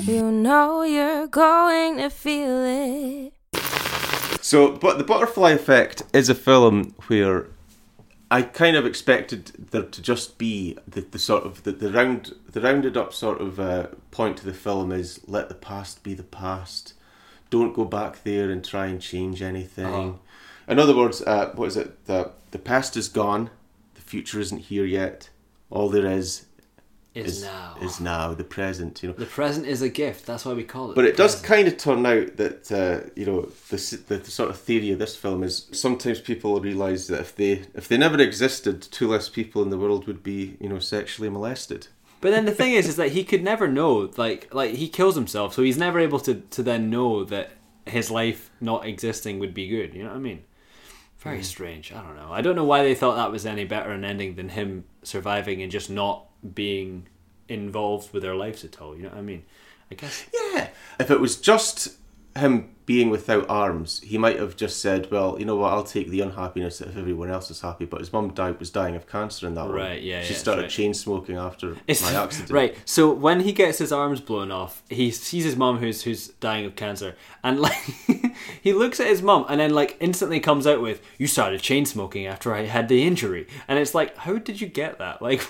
you 0.00 0.32
know 0.32 0.82
you're 0.82 1.28
going 1.28 1.98
to 1.98 2.10
feel 2.10 2.64
it. 2.64 3.32
So, 4.42 4.72
but 4.72 4.98
the 4.98 5.04
Butterfly 5.04 5.52
Effect 5.52 6.02
is 6.12 6.28
a 6.28 6.34
film 6.34 6.96
where 7.06 7.46
I 8.32 8.42
kind 8.42 8.76
of 8.76 8.84
expected 8.84 9.52
there 9.70 9.84
to 9.84 10.02
just 10.02 10.36
be 10.36 10.78
the, 10.88 11.02
the 11.02 11.20
sort 11.20 11.44
of 11.44 11.62
the, 11.62 11.70
the 11.70 11.92
round 11.92 12.34
the 12.50 12.60
rounded 12.60 12.96
up 12.96 13.14
sort 13.14 13.40
of 13.40 13.60
uh, 13.60 13.86
point 14.10 14.38
to 14.38 14.44
the 14.44 14.52
film 14.52 14.90
is 14.90 15.20
let 15.28 15.48
the 15.48 15.54
past 15.54 16.02
be 16.02 16.14
the 16.14 16.24
past. 16.24 16.94
Don't 17.50 17.72
go 17.72 17.84
back 17.84 18.24
there 18.24 18.50
and 18.50 18.64
try 18.64 18.86
and 18.86 19.00
change 19.00 19.42
anything. 19.42 20.18
In 20.68 20.78
other 20.78 20.94
words, 20.96 21.22
uh, 21.22 21.52
what 21.54 21.66
is 21.66 21.76
it? 21.76 22.04
The 22.06 22.30
the 22.50 22.58
past 22.58 22.96
is 22.96 23.08
gone. 23.08 23.50
The 23.94 24.00
future 24.02 24.40
isn't 24.40 24.58
here 24.58 24.84
yet. 24.84 25.30
All 25.70 25.88
there 25.88 26.06
is 26.06 26.46
Is 27.14 27.26
is 27.38 27.42
now. 27.44 27.76
is 27.80 28.00
now 28.00 28.34
the 28.34 28.44
present. 28.44 29.02
You 29.02 29.08
know, 29.10 29.14
The 29.14 29.26
present 29.26 29.66
is 29.66 29.82
a 29.82 29.88
gift. 29.88 30.24
That's 30.26 30.44
why 30.44 30.52
we 30.54 30.64
call 30.64 30.90
it. 30.90 30.94
but 30.94 31.04
it 31.04 31.16
does 31.16 31.40
kind 31.42 31.66
of 31.68 31.76
turn 31.76 32.06
out 32.06 32.36
that 32.36 32.70
uh, 32.72 33.10
you 33.16 33.26
know 33.26 33.42
the, 33.70 33.76
the 34.08 34.16
the 34.18 34.30
sort 34.30 34.50
of 34.50 34.58
theory 34.58 34.90
of 34.92 34.98
this 34.98 35.16
film 35.16 35.42
is 35.42 35.66
sometimes 35.72 36.20
people 36.20 36.60
realise 36.60 37.06
that 37.08 37.20
if 37.20 37.34
they 37.34 37.62
if 37.74 37.88
they 37.88 37.96
never 37.98 38.20
existed, 38.20 38.80
two 38.82 39.08
less 39.08 39.28
people 39.28 39.62
in 39.62 39.70
the 39.70 39.78
world 39.78 40.06
would 40.06 40.22
be 40.22 40.56
you 40.60 40.68
know 40.68 40.78
sexually 40.78 41.28
molested. 41.30 41.88
But 42.20 42.30
then 42.32 42.46
the 42.46 42.52
thing 42.54 42.72
is, 42.72 42.88
is 42.88 42.96
that 42.96 43.12
he 43.12 43.22
could 43.22 43.44
never 43.44 43.68
know. 43.68 44.10
Like, 44.16 44.52
like 44.52 44.74
he 44.74 44.88
kills 44.88 45.14
himself, 45.14 45.54
so 45.54 45.62
he's 45.62 45.78
never 45.78 45.98
able 46.00 46.20
to 46.20 46.34
to 46.56 46.62
then 46.62 46.90
know 46.90 47.24
that 47.24 47.52
his 47.86 48.10
life 48.10 48.50
not 48.60 48.86
existing 48.86 49.38
would 49.38 49.54
be 49.54 49.66
good. 49.68 49.94
You 49.94 50.02
know 50.02 50.10
what 50.10 50.16
I 50.16 50.20
mean? 50.20 50.42
Very 51.18 51.42
strange. 51.42 51.92
I 51.92 52.00
don't 52.02 52.16
know. 52.16 52.32
I 52.32 52.42
don't 52.42 52.54
know 52.54 52.64
why 52.64 52.82
they 52.84 52.94
thought 52.94 53.16
that 53.16 53.32
was 53.32 53.44
any 53.44 53.64
better 53.64 53.90
an 53.90 54.04
ending 54.04 54.36
than 54.36 54.50
him 54.50 54.84
surviving 55.02 55.62
and 55.62 55.70
just 55.70 55.90
not 55.90 56.26
being 56.54 57.08
involved 57.48 58.12
with 58.12 58.22
their 58.22 58.36
lives 58.36 58.64
at 58.64 58.80
all. 58.80 58.96
You 58.96 59.04
know 59.04 59.08
what 59.08 59.18
I 59.18 59.22
mean? 59.22 59.44
I 59.90 59.96
guess. 59.96 60.26
Yeah. 60.32 60.68
If 61.00 61.10
it 61.10 61.20
was 61.20 61.40
just 61.40 61.96
him 62.36 62.74
being 62.88 63.10
without 63.10 63.44
arms, 63.50 64.00
he 64.00 64.16
might 64.16 64.38
have 64.38 64.56
just 64.56 64.80
said, 64.80 65.10
"Well, 65.10 65.36
you 65.38 65.44
know 65.44 65.56
what? 65.56 65.74
I'll 65.74 65.84
take 65.84 66.08
the 66.08 66.22
unhappiness 66.22 66.80
if 66.80 66.96
everyone 66.96 67.30
else 67.30 67.50
is 67.50 67.60
happy." 67.60 67.84
But 67.84 68.00
his 68.00 68.12
mum 68.14 68.30
died 68.32 68.58
was 68.58 68.70
dying 68.70 68.96
of 68.96 69.06
cancer 69.06 69.46
in 69.46 69.54
that 69.56 69.66
one. 69.66 69.74
Right, 69.74 70.02
yeah, 70.02 70.22
She 70.22 70.32
yeah, 70.32 70.38
started 70.38 70.62
right. 70.62 70.70
chain 70.70 70.94
smoking 70.94 71.36
after 71.36 71.76
It's, 71.86 72.00
my 72.02 72.14
accident. 72.24 72.50
Right. 72.50 72.76
So 72.86 73.12
when 73.12 73.40
he 73.40 73.52
gets 73.52 73.76
his 73.76 73.92
arms 73.92 74.22
blown 74.22 74.50
off, 74.50 74.82
he 74.88 75.10
sees 75.10 75.44
his 75.44 75.54
mom 75.54 75.78
who's 75.78 76.02
who's 76.02 76.28
dying 76.40 76.64
of 76.64 76.76
cancer, 76.76 77.14
and 77.44 77.60
like 77.66 77.76
he 78.62 78.72
looks 78.72 78.98
at 79.00 79.06
his 79.06 79.20
mom, 79.20 79.44
and 79.50 79.60
then 79.60 79.74
like 79.74 79.98
instantly 80.00 80.40
comes 80.40 80.66
out 80.66 80.80
with, 80.80 81.02
"You 81.18 81.26
started 81.26 81.60
chain 81.60 81.84
smoking 81.84 82.26
after 82.26 82.54
I 82.54 82.62
had 82.62 82.88
the 82.88 83.06
injury," 83.06 83.46
and 83.68 83.78
it's 83.78 83.94
like, 83.94 84.16
how 84.16 84.38
did 84.38 84.60
you 84.62 84.66
get 84.66 84.98
that? 84.98 85.18
Like, 85.28 85.42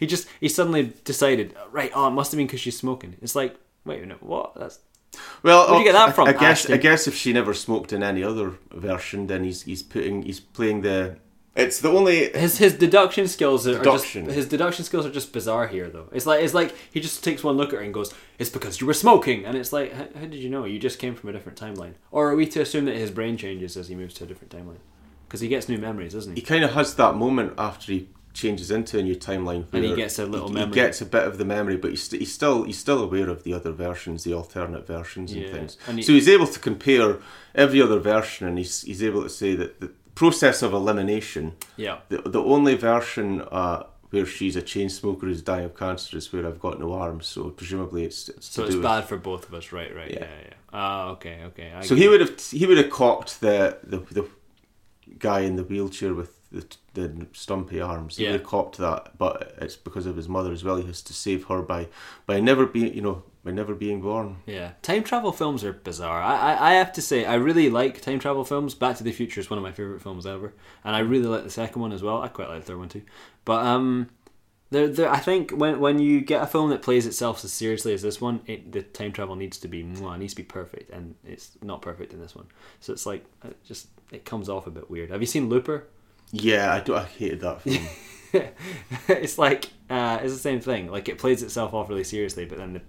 he 0.00 0.06
just 0.06 0.26
he 0.40 0.48
suddenly 0.48 0.94
decided, 1.04 1.54
right? 1.70 1.92
Oh, 1.94 2.08
it 2.08 2.12
must 2.12 2.32
have 2.32 2.38
been 2.38 2.46
because 2.46 2.60
she's 2.60 2.78
smoking. 2.78 3.16
It's 3.20 3.36
like, 3.36 3.54
wait 3.84 3.98
a 3.98 4.00
minute, 4.00 4.22
what? 4.22 4.54
That's 4.56 4.78
Well, 5.42 5.66
Where'd 5.68 5.78
you 5.78 5.84
get 5.84 5.92
that 5.92 6.08
I- 6.10 6.12
from, 6.12 6.28
I, 6.28 6.32
guess 6.32 6.42
Ashton? 6.42 6.74
I 6.74 6.76
guess 6.78 7.06
if 7.06 7.14
she 7.14 7.32
never 7.32 7.54
smoked 7.54 7.92
in 7.92 8.02
any 8.02 8.22
other 8.22 8.54
version, 8.72 9.26
then 9.26 9.44
he's 9.44 9.62
he's 9.62 9.82
putting 9.82 10.22
he's 10.22 10.40
playing 10.40 10.82
the. 10.82 11.16
It's 11.56 11.80
the 11.80 11.90
only 11.90 12.30
his 12.32 12.58
his 12.58 12.74
deduction 12.74 13.26
skills 13.26 13.66
are 13.66 13.78
Deduction. 13.78 14.26
just 14.26 14.36
his 14.36 14.46
deduction 14.48 14.84
skills 14.84 15.04
are 15.04 15.10
just 15.10 15.32
bizarre 15.32 15.66
here 15.66 15.88
though. 15.90 16.08
It's 16.12 16.24
like 16.24 16.44
it's 16.44 16.54
like 16.54 16.72
he 16.92 17.00
just 17.00 17.24
takes 17.24 17.42
one 17.42 17.56
look 17.56 17.70
at 17.72 17.76
her 17.80 17.84
and 17.84 17.92
goes, 17.92 18.14
"It's 18.38 18.48
because 18.50 18.80
you 18.80 18.86
were 18.86 18.94
smoking," 18.94 19.44
and 19.44 19.56
it's 19.56 19.72
like, 19.72 19.92
how, 19.92 20.06
how 20.14 20.26
did 20.26 20.36
you 20.36 20.50
know? 20.50 20.64
You 20.66 20.78
just 20.78 21.00
came 21.00 21.16
from 21.16 21.30
a 21.30 21.32
different 21.32 21.58
timeline. 21.58 21.94
Or 22.12 22.30
are 22.30 22.36
we 22.36 22.46
to 22.46 22.60
assume 22.60 22.84
that 22.84 22.96
his 22.96 23.10
brain 23.10 23.36
changes 23.36 23.76
as 23.76 23.88
he 23.88 23.96
moves 23.96 24.14
to 24.14 24.24
a 24.24 24.26
different 24.28 24.52
timeline? 24.52 24.78
Because 25.26 25.40
he 25.40 25.48
gets 25.48 25.68
new 25.68 25.78
memories, 25.78 26.12
doesn't 26.12 26.34
he 26.34 26.40
he? 26.40 26.46
kind 26.46 26.62
of 26.62 26.72
has 26.74 26.94
that 26.94 27.16
moment 27.16 27.54
after 27.58 27.90
he 27.92 28.08
changes 28.42 28.70
into 28.70 28.94
a 28.98 29.02
new 29.02 29.16
timeline 29.30 29.64
And 29.72 29.84
he 29.84 29.94
gets 30.02 30.18
a 30.18 30.26
little 30.34 30.48
he, 30.48 30.54
memory. 30.54 30.68
He 30.70 30.74
gets 30.84 31.00
a 31.00 31.06
bit 31.16 31.24
of 31.30 31.34
the 31.40 31.44
memory, 31.56 31.76
but 31.82 31.90
he's, 31.90 32.04
st- 32.04 32.20
he's 32.22 32.32
still 32.40 32.58
he's 32.68 32.78
still 32.86 33.00
aware 33.08 33.28
of 33.34 33.38
the 33.46 33.52
other 33.58 33.72
versions, 33.86 34.18
the 34.24 34.34
alternate 34.40 34.86
versions 34.86 35.32
and 35.32 35.42
Yeah, 35.42 35.52
things. 35.56 35.72
and 35.88 35.98
he- 35.98 36.04
so 36.06 36.12
he's 36.12 36.28
able 36.36 36.46
to 36.56 36.60
compare 36.70 37.10
every 37.64 37.80
other 37.86 37.98
version, 38.14 38.42
and 38.48 38.56
he's 38.62 38.82
he's 38.88 39.02
able 39.02 39.22
to 39.28 39.32
say 39.42 39.50
that 39.56 39.70
the 39.80 39.90
process 40.14 40.62
of 40.62 40.70
elimination, 40.72 41.44
Yeah. 41.76 41.96
the 42.12 42.18
the 42.36 42.42
only 42.54 42.74
version 42.92 43.28
uh, 43.60 43.82
where 44.10 44.24
she's 44.36 44.56
a 44.56 44.62
chain 44.72 44.88
smoker 44.88 45.26
who's 45.26 45.42
dying 45.42 45.66
of 45.66 45.74
cancer 45.76 46.16
is 46.16 46.32
where 46.32 46.46
I've 46.48 46.60
got 46.66 46.74
no 46.80 46.88
arms. 47.06 47.26
So 47.26 47.50
presumably 47.50 48.02
it's, 48.08 48.28
it's 48.30 48.48
So 48.54 48.62
it's 48.62 48.70
do 48.72 48.78
with- 48.78 48.84
bad 48.92 49.04
for 49.10 49.18
both 49.18 49.44
of 49.48 49.52
us, 49.54 49.66
right? 49.78 49.92
Right. 50.00 50.10
Yeah. 50.12 50.20
Yeah. 50.20 50.40
Yeah. 50.48 50.54
Ah, 50.72 51.08
okay. 51.14 51.36
Okay. 51.48 51.68
I 51.78 51.80
So 51.84 51.94
he 52.02 52.06
would 52.08 52.20
have 52.24 52.34
he 52.60 52.64
would 52.68 52.78
have 52.82 52.90
cocked 53.02 53.40
the 53.40 53.56
the, 53.92 53.98
the 54.18 54.24
guy 55.18 55.40
in 55.48 55.56
the 55.56 55.64
wheelchair 55.64 56.14
with 56.14 56.32
the, 56.50 56.66
the 56.94 57.26
stumpy 57.32 57.80
arms. 57.80 58.16
He 58.16 58.24
Yeah. 58.24 58.38
cocked 58.38 58.78
that, 58.78 59.18
but 59.18 59.54
it's 59.60 59.76
because 59.76 60.06
of 60.06 60.16
his 60.16 60.28
mother 60.28 60.52
as 60.52 60.64
well. 60.64 60.76
He 60.76 60.86
has 60.86 61.02
to 61.02 61.12
save 61.12 61.44
her 61.44 61.62
by 61.62 61.88
by 62.26 62.40
never 62.40 62.64
being 62.66 62.94
you 62.94 63.02
know 63.02 63.22
by 63.44 63.50
never 63.50 63.74
being 63.74 64.00
born. 64.00 64.36
Yeah, 64.46 64.72
time 64.82 65.04
travel 65.04 65.32
films 65.32 65.62
are 65.64 65.72
bizarre. 65.72 66.22
I, 66.22 66.36
I, 66.54 66.70
I 66.70 66.74
have 66.74 66.92
to 66.94 67.02
say, 67.02 67.24
I 67.24 67.34
really 67.34 67.70
like 67.70 68.00
time 68.00 68.18
travel 68.18 68.44
films. 68.44 68.74
Back 68.74 68.96
to 68.96 69.04
the 69.04 69.12
Future 69.12 69.40
is 69.40 69.48
one 69.50 69.58
of 69.58 69.62
my 69.62 69.72
favorite 69.72 70.02
films 70.02 70.26
ever, 70.26 70.52
and 70.84 70.96
I 70.96 71.00
really 71.00 71.26
like 71.26 71.44
the 71.44 71.50
second 71.50 71.80
one 71.82 71.92
as 71.92 72.02
well. 72.02 72.22
I 72.22 72.28
quite 72.28 72.48
like 72.48 72.60
the 72.60 72.66
third 72.66 72.78
one 72.78 72.88
too. 72.88 73.02
But 73.44 73.64
um, 73.64 74.08
there, 74.70 74.88
there, 74.88 75.08
I 75.10 75.18
think 75.18 75.50
when 75.52 75.80
when 75.80 75.98
you 75.98 76.20
get 76.20 76.42
a 76.42 76.46
film 76.46 76.70
that 76.70 76.82
plays 76.82 77.06
itself 77.06 77.44
as 77.44 77.52
seriously 77.52 77.92
as 77.94 78.02
this 78.02 78.20
one, 78.20 78.40
it, 78.46 78.72
the 78.72 78.82
time 78.82 79.12
travel 79.12 79.36
needs 79.36 79.58
to 79.58 79.68
be 79.68 79.82
mwah, 79.84 80.14
it 80.16 80.18
needs 80.18 80.32
to 80.32 80.38
be 80.38 80.42
perfect, 80.44 80.90
and 80.90 81.14
it's 81.24 81.52
not 81.62 81.80
perfect 81.82 82.12
in 82.12 82.20
this 82.20 82.34
one. 82.34 82.46
So 82.80 82.92
it's 82.92 83.06
like 83.06 83.24
it 83.44 83.56
just 83.64 83.88
it 84.10 84.24
comes 84.24 84.48
off 84.48 84.66
a 84.66 84.70
bit 84.70 84.90
weird. 84.90 85.10
Have 85.10 85.20
you 85.20 85.26
seen 85.26 85.48
Looper? 85.50 85.84
Yeah, 86.32 86.74
I 86.74 86.80
do. 86.80 86.94
I 86.94 87.04
hated 87.04 87.40
that 87.40 87.62
film. 87.62 87.86
it's 89.08 89.38
like 89.38 89.70
uh, 89.88 90.18
it's 90.22 90.32
the 90.34 90.38
same 90.38 90.60
thing. 90.60 90.90
Like 90.90 91.08
it 91.08 91.18
plays 91.18 91.42
itself 91.42 91.72
off 91.74 91.88
really 91.88 92.04
seriously, 92.04 92.44
but 92.44 92.58
then 92.58 92.74
the 92.74 92.80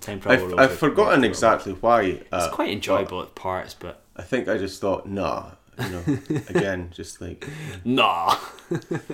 time 0.00 0.20
travel. 0.20 0.58
I've, 0.58 0.70
I've 0.70 0.78
forgotten 0.78 1.24
exactly 1.24 1.72
why. 1.74 2.22
Uh, 2.32 2.44
It's 2.44 2.54
quite 2.54 2.70
enjoyable 2.70 3.22
at 3.22 3.34
parts, 3.34 3.74
but 3.74 4.02
I 4.16 4.22
think 4.22 4.48
I 4.48 4.58
just 4.58 4.80
thought, 4.80 5.06
nah. 5.06 5.52
You 5.78 5.88
know, 5.88 6.02
again, 6.48 6.90
just 6.92 7.22
like 7.22 7.46
nah. 7.86 8.36
nah. 8.70 9.10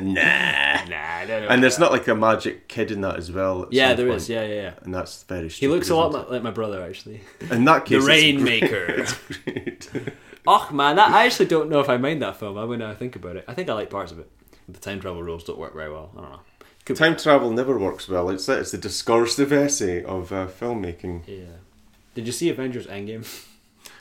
I 0.00 1.24
don't 1.26 1.42
know. 1.42 1.48
And 1.48 1.62
there's 1.62 1.78
not 1.78 1.92
like 1.92 2.08
a 2.08 2.16
magic 2.16 2.66
kid 2.66 2.90
in 2.90 3.00
that 3.02 3.16
as 3.16 3.30
well. 3.30 3.68
Yeah, 3.70 3.94
there 3.94 4.06
point. 4.06 4.16
is. 4.16 4.28
Yeah, 4.28 4.42
yeah, 4.44 4.54
yeah. 4.54 4.72
And 4.82 4.92
that's 4.92 5.22
very. 5.24 5.50
Strange. 5.50 5.60
He 5.60 5.68
looks 5.68 5.90
a 5.90 5.94
lot 5.94 6.10
like, 6.12 6.30
like 6.30 6.42
my 6.42 6.50
brother, 6.50 6.82
actually. 6.82 7.20
In 7.50 7.64
that 7.66 7.84
The 7.86 7.98
case, 8.00 8.08
it's 8.08 8.08
Rainmaker. 8.08 9.06
Oh 10.46 10.68
man, 10.72 10.96
that, 10.96 11.10
I 11.10 11.26
actually 11.26 11.46
don't 11.46 11.68
know 11.68 11.80
if 11.80 11.88
I 11.88 11.96
mind 11.96 12.22
that 12.22 12.36
film. 12.36 12.58
I 12.58 12.66
mean, 12.66 12.82
I 12.82 12.94
think 12.94 13.16
about 13.16 13.36
it, 13.36 13.44
I 13.48 13.54
think 13.54 13.68
I 13.68 13.74
like 13.74 13.90
parts 13.90 14.12
of 14.12 14.18
it. 14.18 14.30
The 14.68 14.80
time 14.80 15.00
travel 15.00 15.22
rules 15.22 15.44
don't 15.44 15.58
work 15.58 15.74
very 15.74 15.92
well. 15.92 16.10
I 16.16 16.20
don't 16.20 16.32
know. 16.32 16.40
Could 16.84 16.96
Time 16.96 17.12
that. 17.12 17.22
travel 17.22 17.50
never 17.50 17.78
works 17.78 18.08
well. 18.08 18.28
It's 18.28 18.48
it's 18.48 18.72
the 18.72 18.78
discursive 18.78 19.52
essay 19.52 20.04
of 20.04 20.32
uh, 20.32 20.46
filmmaking. 20.46 21.22
Yeah. 21.26 21.56
Did 22.14 22.26
you 22.26 22.32
see 22.32 22.48
Avengers 22.50 22.86
Endgame? 22.86 23.26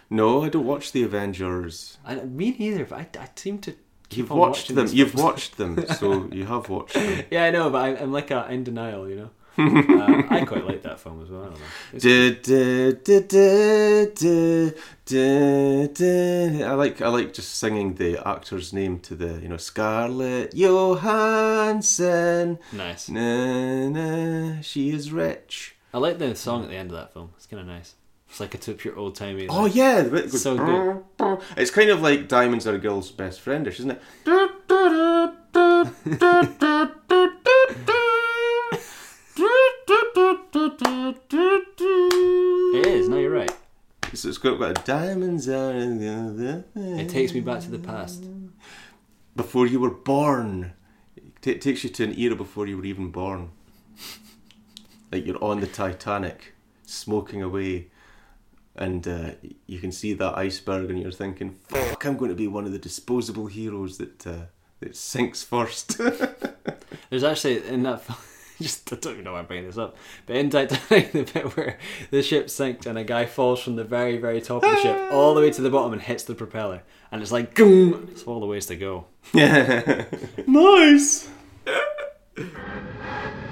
No, 0.09 0.43
I 0.43 0.49
don't 0.49 0.65
watch 0.67 0.91
the 0.91 1.01
Avengers. 1.01 1.97
I, 2.05 2.15
me 2.15 2.55
neither. 2.59 2.85
But 2.85 3.17
I, 3.17 3.23
I 3.23 3.29
seem 3.35 3.57
to. 3.59 3.73
You've 4.11 4.29
watched 4.29 4.75
them. 4.75 4.87
You've 4.91 5.15
watched 5.15 5.57
them, 5.57 5.83
so 5.87 6.29
you 6.31 6.45
have 6.45 6.69
watched 6.69 6.93
them. 6.93 7.23
Yeah, 7.31 7.45
I 7.45 7.49
know, 7.49 7.71
but 7.71 7.79
I, 7.79 7.87
I'm 7.97 8.11
like 8.11 8.29
a, 8.29 8.45
in 8.51 8.63
denial. 8.63 9.09
You 9.09 9.15
know. 9.15 9.29
Uh, 9.57 10.23
I 10.29 10.43
quite 10.45 10.65
like 10.65 10.81
that 10.83 10.99
film 10.99 11.21
as 11.21 11.29
well. 11.29 11.43
I. 11.43 11.47
It's-. 11.95 12.03
I 16.63 16.73
like 16.73 17.01
I 17.01 17.07
like 17.09 17.33
just 17.33 17.55
singing 17.55 17.95
the 17.95 18.17
actor's 18.27 18.71
name 18.73 18.99
to 19.01 19.15
the 19.15 19.39
you 19.41 19.47
know 19.49 19.57
Scarlett 19.57 20.53
Johansson. 20.55 22.57
nice. 22.71 23.09
Na, 23.09 23.89
na, 23.89 24.61
she 24.61 24.91
is 24.91 25.11
rich. 25.11 25.75
I 25.93 25.97
like 25.99 26.17
the 26.17 26.33
song 26.35 26.63
at 26.63 26.69
the 26.69 26.75
end 26.75 26.89
of 26.91 26.97
that 26.97 27.13
film. 27.13 27.31
It's 27.37 27.45
kind 27.45 27.61
of 27.61 27.67
nice. 27.67 27.93
It's 28.29 28.39
like 28.39 28.55
a 28.55 28.57
t- 28.57 28.73
pure 28.73 28.97
old 28.97 29.15
timey. 29.15 29.45
Oh 29.47 29.65
yeah, 29.65 30.07
goes, 30.07 30.41
So 30.41 30.57
good. 30.57 31.03
It's 31.57 31.69
kind 31.69 31.91
of 31.91 32.01
like 32.01 32.27
diamonds 32.27 32.65
are 32.65 32.73
a 32.73 32.79
girl's 32.79 33.11
best 33.11 33.45
friendish, 33.45 33.79
isn't? 33.79 33.99
It 34.25 34.49
got, 44.43 44.85
diamonds 44.85 45.47
are 45.49 45.73
It 45.73 47.09
takes 47.09 47.33
me 47.33 47.39
back 47.39 47.61
to 47.61 47.71
the 47.71 47.79
past. 47.79 48.25
before 49.35 49.65
you 49.65 49.79
were 49.79 49.89
born. 49.89 50.73
It 51.43 51.61
takes 51.61 51.83
you 51.83 51.89
to 51.89 52.03
an 52.03 52.17
era 52.17 52.35
before 52.35 52.67
you 52.67 52.77
were 52.77 52.85
even 52.85 53.11
born. 53.11 53.51
Like 55.11 55.25
you're 55.25 55.43
on 55.43 55.59
the 55.59 55.67
Titanic, 55.67 56.53
smoking 56.85 57.41
away 57.41 57.89
and 58.75 59.07
uh, 59.07 59.31
you 59.67 59.79
can 59.79 59.91
see 59.91 60.13
that 60.13 60.35
iceberg, 60.35 60.89
and 60.89 60.99
you're 60.99 61.11
thinking, 61.11 61.51
"Fuck, 61.67 62.05
I'm 62.05 62.17
going 62.17 62.29
to 62.29 62.35
be 62.35 62.47
one 62.47 62.65
of 62.65 62.71
the 62.71 62.79
disposable 62.79 63.45
heroes 63.45 63.97
that 63.99 64.25
uh, 64.25 64.45
that 64.79 64.95
sinks 64.95 65.43
first. 65.43 65.97
There's 67.09 67.23
actually 67.23 67.67
in 67.67 67.83
that 67.83 68.01
film, 68.01 68.17
just 68.63 68.91
I 68.91 68.95
don't 68.95 69.13
even 69.13 69.25
know 69.25 69.33
why 69.33 69.39
I'm 69.39 69.45
bringing 69.45 69.67
this 69.67 69.77
up, 69.77 69.95
but 70.25 70.35
in 70.35 70.49
Titanic, 70.49 71.11
the 71.13 71.23
bit 71.23 71.55
where 71.55 71.77
the 72.09 72.23
ship 72.23 72.49
sinks 72.49 72.85
and 72.85 72.97
a 72.97 73.03
guy 73.03 73.25
falls 73.25 73.61
from 73.61 73.75
the 73.75 73.83
very 73.83 74.17
very 74.17 74.41
top 74.41 74.63
of 74.63 74.71
the 74.71 74.81
ship 74.81 74.97
ah! 74.97 75.15
all 75.15 75.35
the 75.35 75.41
way 75.41 75.51
to 75.51 75.61
the 75.61 75.69
bottom 75.69 75.93
and 75.93 76.01
hits 76.01 76.23
the 76.23 76.35
propeller, 76.35 76.81
and 77.11 77.21
it's 77.21 77.31
like, 77.31 77.53
boom, 77.53 78.07
it's 78.11 78.23
all 78.23 78.39
the 78.39 78.47
ways 78.47 78.65
to 78.67 78.75
go. 78.75 79.05
nice. 80.47 81.29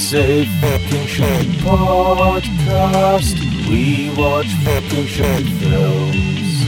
It's 0.00 0.14
a 0.14 0.44
fucking 0.60 1.06
short 1.08 1.46
podcast. 1.66 3.36
We 3.68 4.10
watch 4.16 4.46
fucking 4.62 5.06
short 5.06 5.42
films. 5.58 6.62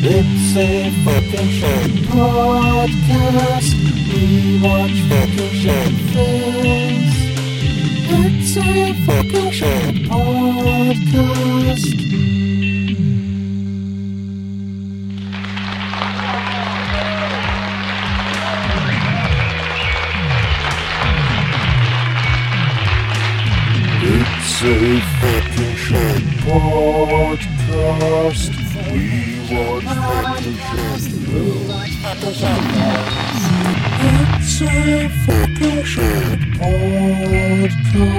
It's 0.00 0.56
a 0.56 0.90
fucking 1.04 1.50
short 1.58 1.90
podcast. 2.14 3.74
We 4.12 4.60
watch 4.62 4.96
fucking 5.10 5.54
short 5.58 5.94
films. 6.14 7.16
It's 8.14 8.56
a 8.56 8.94
fucking 9.06 9.50
short 9.50 9.96
podcast. 10.06 11.86
A 24.58 25.00
fucking 25.20 25.76
short 25.76 26.22
podcast. 26.46 27.36
We 28.90 29.04
watch 29.52 29.84
fucking. 29.84 30.56
It's 34.00 34.60
a 34.62 35.08
fucking 35.26 35.84
short 35.84 36.40
podcast. 37.58 38.16